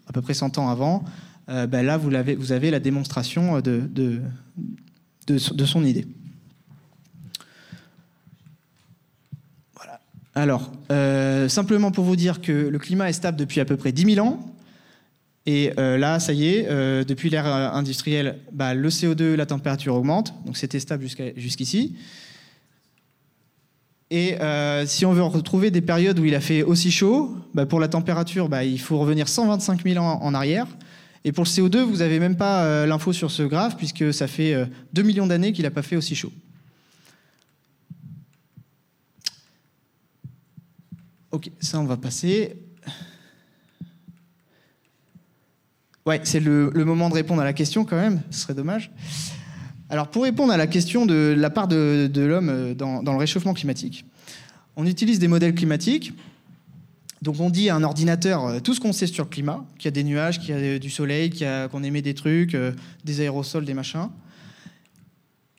à 0.06 0.12
peu 0.12 0.22
près 0.22 0.34
100 0.34 0.58
ans 0.58 0.68
avant, 0.68 1.04
ben 1.48 1.82
là 1.82 1.96
vous 1.96 2.52
avez, 2.52 2.70
la 2.70 2.80
démonstration 2.80 3.60
de, 3.60 3.88
de, 5.26 5.64
son 5.64 5.84
idée. 5.84 6.06
Alors, 10.36 10.70
euh, 10.92 11.48
simplement 11.48 11.90
pour 11.90 12.04
vous 12.04 12.14
dire 12.14 12.42
que 12.42 12.52
le 12.52 12.78
climat 12.78 13.08
est 13.08 13.14
stable 13.14 13.38
depuis 13.38 13.58
à 13.60 13.64
peu 13.64 13.78
près 13.78 13.90
10 13.90 14.14
000 14.16 14.26
ans. 14.26 14.38
Et 15.46 15.72
euh, 15.78 15.96
là, 15.96 16.18
ça 16.18 16.32
y 16.32 16.48
est, 16.48 16.66
euh, 16.68 17.04
depuis 17.04 17.30
l'ère 17.30 17.46
industrielle, 17.46 18.38
bah, 18.52 18.74
le 18.74 18.88
CO2, 18.88 19.34
la 19.34 19.46
température 19.46 19.94
augmente. 19.94 20.34
Donc 20.44 20.56
c'était 20.56 20.80
stable 20.80 21.06
jusqu'ici. 21.36 21.96
Et 24.10 24.36
si 24.86 25.04
on 25.04 25.12
veut 25.12 25.22
retrouver 25.22 25.70
des 25.70 25.80
périodes 25.80 26.18
où 26.18 26.24
il 26.24 26.34
a 26.34 26.40
fait 26.40 26.62
aussi 26.62 26.90
chaud, 26.90 27.36
bah, 27.54 27.66
pour 27.66 27.80
la 27.80 27.88
température, 27.88 28.48
bah, 28.48 28.64
il 28.64 28.80
faut 28.80 28.98
revenir 28.98 29.28
125 29.28 29.82
000 29.84 30.04
ans 30.04 30.20
en 30.20 30.34
arrière. 30.34 30.66
Et 31.24 31.32
pour 31.32 31.44
le 31.44 31.48
CO2, 31.48 31.82
vous 31.82 31.96
n'avez 31.96 32.20
même 32.20 32.36
pas 32.36 32.86
l'info 32.86 33.12
sur 33.12 33.32
ce 33.32 33.42
graphe, 33.42 33.76
puisque 33.76 34.14
ça 34.14 34.28
fait 34.28 34.54
2 34.92 35.02
millions 35.02 35.26
d'années 35.26 35.52
qu'il 35.52 35.64
n'a 35.64 35.72
pas 35.72 35.82
fait 35.82 35.96
aussi 35.96 36.14
chaud. 36.14 36.32
Ok, 41.32 41.50
ça 41.60 41.80
on 41.80 41.84
va 41.84 41.96
passer. 41.96 42.65
Ouais, 46.06 46.20
c'est 46.22 46.38
le, 46.38 46.70
moment 46.84 47.08
de 47.08 47.14
répondre 47.14 47.42
à 47.42 47.44
la 47.44 47.52
question 47.52 47.84
quand 47.84 47.96
même, 47.96 48.22
ce 48.30 48.42
serait 48.42 48.54
dommage. 48.54 48.92
Alors 49.90 50.08
pour 50.08 50.22
répondre 50.22 50.52
à 50.52 50.56
la 50.56 50.68
question 50.68 51.04
de 51.04 51.34
la 51.36 51.50
part 51.50 51.66
de, 51.66 52.08
l'homme 52.14 52.48
euh, 52.48 52.74
dans, 52.74 53.02
le 53.02 53.18
réchauffement 53.18 53.54
climatique, 53.54 54.04
on 54.76 54.86
utilise 54.86 55.18
des 55.18 55.26
modèles 55.26 55.54
climatiques. 55.54 56.12
Donc 57.22 57.40
on 57.40 57.50
dit 57.50 57.70
à 57.70 57.74
un 57.74 57.82
ordinateur 57.82 58.46
euh, 58.46 58.60
tout 58.60 58.72
ce 58.72 58.78
qu'on 58.78 58.92
sait 58.92 59.08
sur 59.08 59.24
le 59.24 59.30
climat, 59.30 59.64
qu'il 59.78 59.86
y 59.86 59.88
a 59.88 59.90
des 59.90 60.04
nuages, 60.04 60.38
qu'il 60.38 60.56
y 60.56 60.74
a 60.74 60.78
du 60.78 60.90
soleil, 60.90 61.30
qu'on 61.72 61.82
émet 61.82 62.02
des 62.02 62.14
trucs, 62.14 62.54
euh, 62.54 62.70
des 63.04 63.20
aérosols, 63.20 63.64
des 63.64 63.74
machins. 63.74 64.08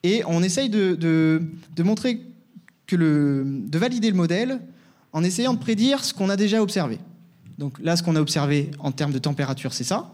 Et 0.04 0.24
on 0.28 0.42
essaye 0.44 0.70
de, 0.70 0.96
de 0.96 1.84
montrer 1.84 2.22
que 2.86 2.96
le, 2.96 3.44
de 3.46 3.78
valider 3.78 4.10
le 4.10 4.16
modèle 4.16 4.62
en 5.12 5.26
essayant 5.26 5.54
de 5.54 5.60
prédire 5.60 6.06
ce 6.06 6.14
qu'on 6.14 6.30
a 6.30 6.38
déjà 6.38 6.62
observé. 6.62 7.00
Donc 7.58 7.78
là, 7.82 7.98
ce 7.98 8.04
qu'on 8.04 8.16
a 8.16 8.22
observé 8.22 8.72
en 8.80 8.94
termes 8.94 9.12
de 9.12 9.20
température, 9.20 9.74
c'est 9.74 9.84
ça. 9.84 10.14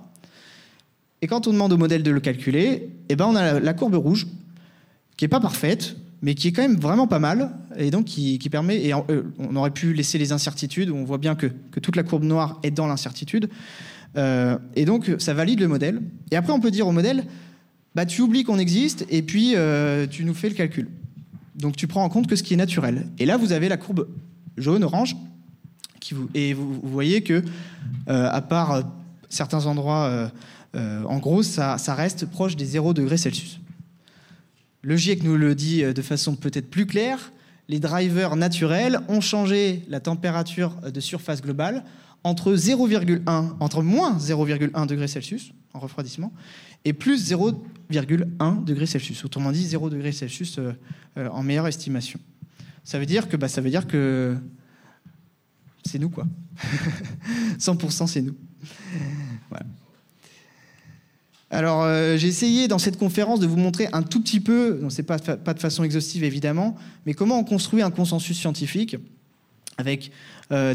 Et 1.24 1.28
quand 1.28 1.48
on 1.48 1.54
demande 1.54 1.72
au 1.72 1.78
modèle 1.78 2.04
de 2.04 2.12
le 2.12 2.20
calculer, 2.20 2.90
eh 3.08 3.16
ben 3.16 3.26
on 3.26 3.36
a 3.38 3.62
la 3.62 3.74
courbe 3.74 3.96
rouge, 3.96 4.28
qui 5.16 5.24
n'est 5.24 5.30
pas 5.30 5.40
parfaite, 5.40 5.96
mais 6.22 6.36
qui 6.36 6.50
est 6.50 6.52
quand 6.52 6.64
même 6.64 6.76
vraiment 6.76 7.08
pas 7.08 7.20
mal, 7.20 7.52
et 7.78 7.92
donc 7.92 8.04
qui, 8.04 8.38
permet, 8.52 8.84
et 8.84 8.94
euh, 8.94 9.24
on 9.40 9.56
aurait 9.56 9.72
pu 9.72 9.94
laisser 9.94 10.18
les 10.18 10.34
incertitudes, 10.34 10.92
on 10.92 11.06
voit 11.06 11.20
bien 11.20 11.36
que, 11.36 11.48
toute 11.82 11.96
la 11.96 12.04
courbe 12.04 12.26
noire 12.26 12.60
est 12.64 12.72
dans 12.72 12.88
l'incertitude, 12.88 13.50
euh, 14.18 14.58
et 14.76 14.84
donc 14.84 15.12
ça 15.18 15.34
valide 15.34 15.62
le 15.62 15.70
modèle. 15.70 16.02
Et 16.32 16.36
après, 16.36 16.52
on 16.52 16.60
peut 16.60 16.72
dire 16.72 16.90
au 16.90 16.92
modèle, 16.92 17.24
bah, 17.96 18.06
tu 18.06 18.22
oublies 18.22 18.44
qu'on 18.44 18.60
existe, 18.60 19.06
et 19.10 19.22
puis 19.22 19.54
euh, 19.56 20.08
tu 20.08 20.26
nous 20.26 20.34
fais 20.34 20.50
le 20.50 20.56
calcul. 20.56 20.90
Donc 21.56 21.78
tu 21.78 21.88
prends 21.88 22.04
en 22.04 22.10
compte 22.10 22.28
que 22.28 22.36
ce 22.36 22.44
qui 22.44 22.54
est 22.54 22.58
naturel. 22.58 23.08
Et 23.18 23.26
là, 23.26 23.38
vous 23.38 23.54
avez 23.54 23.70
la 23.70 23.78
courbe 23.78 24.10
jaune, 24.58 24.84
orange. 24.84 25.16
Qui 26.02 26.16
vous, 26.16 26.30
et 26.34 26.54
vous, 26.54 26.82
voyez 26.84 27.22
que, 27.24 27.44
à 28.08 28.42
part 28.42 28.84
certains 29.30 29.68
endroits, 29.68 30.30
en 30.76 31.20
gros, 31.20 31.44
ça, 31.44 31.78
reste 31.90 32.26
proche 32.26 32.56
des 32.56 32.66
0 32.66 32.94
degrés 32.94 33.18
Celsius. 33.18 33.60
Le 34.82 34.98
GIEC 34.98 35.24
nous 35.24 35.38
le 35.38 35.56
dit 35.56 35.84
de 35.84 36.02
façon 36.02 36.36
peut-être 36.36 36.70
plus 36.70 36.86
claire. 36.86 37.32
Les 37.70 37.80
drivers 37.80 38.36
naturels 38.36 39.00
ont 39.08 39.22
changé 39.22 39.86
la 39.88 40.00
température 40.00 40.76
de 40.92 41.00
surface 41.00 41.42
globale 41.42 41.84
entre 42.24 42.54
0,1, 42.56 43.22
entre 43.60 43.82
moins 43.82 44.18
0,1 44.18 44.88
degré 44.88 45.08
Celsius 45.08 45.54
en 45.74 45.80
refroidissement 45.80 46.34
et 46.86 46.94
plus 46.94 47.32
0,1 47.32 48.64
degré 48.66 48.86
Celsius. 48.86 49.24
Autrement 49.24 49.52
dit, 49.52 49.66
0 49.66 49.90
degré 49.90 50.12
Celsius 50.12 50.60
en 51.16 51.44
meilleure 51.44 51.68
estimation 51.68 52.20
ça 52.84 53.00
veut 53.00 53.06
dire 53.06 53.30
que, 53.30 53.38
bah, 53.38 53.48
ça 53.48 53.62
veut 53.62 53.70
dire 53.70 53.88
que 53.88 54.38
c'est 55.86 56.00
nous, 56.00 56.10
quoi. 56.10 56.28
100% 57.60 58.08
c'est 58.08 58.22
nous. 58.22 58.36
Alors, 61.54 61.84
euh, 61.84 62.18
j'ai 62.18 62.30
essayé 62.30 62.68
dans 62.68 62.80
cette 62.80 62.98
conférence 62.98 63.40
de 63.40 63.46
vous 63.46 63.58
montrer 63.58 63.88
un 63.94 64.02
tout 64.02 64.20
petit 64.20 64.40
peu, 64.40 64.80
non, 64.82 64.90
c'est 64.90 65.04
pas, 65.04 65.20
de 65.20 65.60
façon 65.60 65.84
exhaustive 65.84 66.24
évidemment, 66.24 66.76
mais 67.06 67.14
comment 67.14 67.38
on 67.38 67.44
construit 67.44 67.84
un 67.84 67.92
consensus 67.92 68.40
scientifique 68.40 68.96
avec 69.78 70.12
euh, 70.52 70.74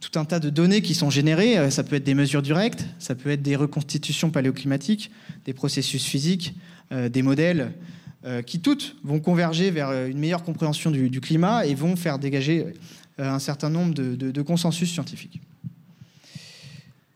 tout 0.00 0.18
un 0.18 0.26
tas 0.26 0.38
de 0.38 0.50
données 0.50 0.82
qui 0.82 0.94
sont 0.94 1.08
générées. 1.08 1.56
Euh, 1.56 1.70
ça 1.70 1.82
peut 1.82 1.96
être 1.96 2.04
des 2.04 2.14
mesures 2.14 2.42
directes, 2.42 2.84
ça 2.98 3.14
peut 3.14 3.30
être 3.30 3.40
des 3.40 3.56
reconstitutions 3.56 4.28
paléoclimatiques, 4.28 5.10
des 5.46 5.54
processus 5.54 6.04
physiques, 6.04 6.54
des 6.90 7.20
modèles, 7.20 7.72
qui 8.46 8.60
toutes 8.60 8.96
vont 9.04 9.20
converger 9.20 9.70
vers 9.70 9.92
une 10.06 10.18
meilleure 10.18 10.42
compréhension 10.42 10.90
du, 10.90 11.20
climat 11.20 11.66
et 11.66 11.74
vont 11.74 11.96
faire 11.96 12.18
dégager 12.18 12.64
un 13.18 13.38
certain 13.38 13.68
nombre 13.68 13.92
de, 13.92 14.42
consensus 14.42 14.90
scientifiques. 14.90 15.40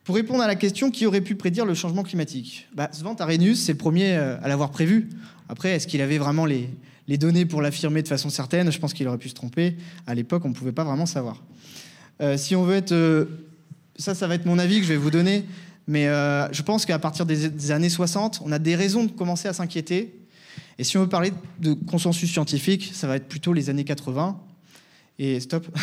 Pour 0.05 0.17
répondre 0.17 0.43
à 0.43 0.47
la 0.47 0.57
question 0.57 0.91
qui 0.91 1.07
aurait 1.07 1.21
pu 1.21 1.37
prédire 1.37 1.65
le 1.65 1.75
changement 1.75 2.03
climatique, 2.03 2.69
bah, 2.75 2.89
Svante 2.93 3.23
c'est 3.55 3.73
le 3.73 3.79
premier 3.79 4.15
à 4.15 4.49
l'avoir 4.49 4.71
prévu. 4.71 5.11
Après, 5.49 5.71
est-ce 5.71 5.87
qu'il 5.87 6.01
avait 6.01 6.19
vraiment 6.19 6.45
les, 6.45 6.69
données 7.19 7.45
pour 7.45 7.63
l'affirmer 7.63 8.03
de 8.03 8.09
façon 8.09 8.31
certaine? 8.31 8.73
Je 8.73 8.79
pense 8.79 8.95
qu'il 8.95 9.07
aurait 9.07 9.19
pu 9.19 9.29
se 9.29 9.35
tromper. 9.35 9.77
À 10.07 10.15
l'époque, 10.15 10.45
on 10.45 10.49
ne 10.49 10.55
pouvait 10.55 10.73
pas 10.73 10.85
vraiment 10.85 11.07
savoir. 11.07 11.43
si 12.37 12.57
on 12.57 12.65
veut 12.65 12.77
être... 12.77 13.29
ça, 13.97 14.15
ça 14.15 14.27
va 14.27 14.35
être 14.35 14.47
mon 14.47 14.59
avis 14.59 14.79
que 14.79 14.85
je 14.85 14.89
vais 14.89 14.97
vous 14.97 15.11
donner. 15.11 15.45
Mais 15.87 16.07
je 16.07 16.63
pense 16.63 16.85
qu'à 16.85 16.99
partir 16.99 17.25
des, 17.25 17.71
années 17.71 17.89
60, 17.89 18.43
on 18.45 18.51
a 18.51 18.59
des 18.59 18.75
raisons 18.75 19.05
de 19.05 19.11
commencer 19.13 19.47
à 19.47 19.53
s'inquiéter 19.53 20.19
et 20.79 20.85
si 20.85 20.97
on 20.97 21.03
veut 21.03 21.09
parler 21.09 21.33
de 21.61 21.75
consensus 21.75 22.31
scientifique, 22.31 22.91
ça 22.93 23.07
va 23.07 23.17
être 23.17 23.29
plutôt 23.29 23.53
les 23.53 23.71
années 23.71 23.85
80. 23.85 24.39
Et 25.19 25.41
stop. 25.41 25.67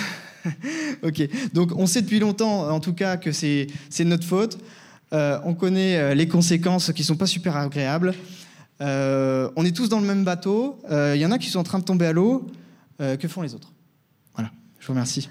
ok. 1.04 1.30
Donc 1.54 1.72
on 1.76 1.86
sait 1.86 2.02
depuis 2.02 2.20
longtemps, 2.20 2.70
en 2.70 2.80
tout 2.80 2.94
cas, 2.94 3.18
que 3.18 3.32
c'est 3.32 3.68
notre 4.00 4.26
faute. 4.26 4.58
on 5.12 5.54
connaît 5.54 6.16
les 6.16 6.28
conséquences 6.28 6.92
qui 6.94 7.04
sont 7.04 7.16
pas 7.16 7.28
super 7.28 7.56
agréables. 7.56 8.14
on 8.80 9.66
est 9.66 9.76
tous 9.76 9.90
dans 9.90 10.00
le 10.00 10.08
même 10.08 10.24
bateau. 10.24 10.80
Il 10.90 11.20
y 11.20 11.26
en 11.26 11.32
a 11.32 11.38
qui 11.38 11.50
sont 11.50 11.60
en 11.60 11.64
train 11.64 11.80
de 11.80 11.86
tomber 11.86 12.06
à 12.06 12.14
l'eau. 12.14 12.48
que 13.00 13.28
font 13.28 13.42
les 13.42 13.54
autres? 13.54 13.72
Voilà. 14.36 14.52
Je 14.80 14.88
vous 14.88 14.94
remercie. 14.94 15.30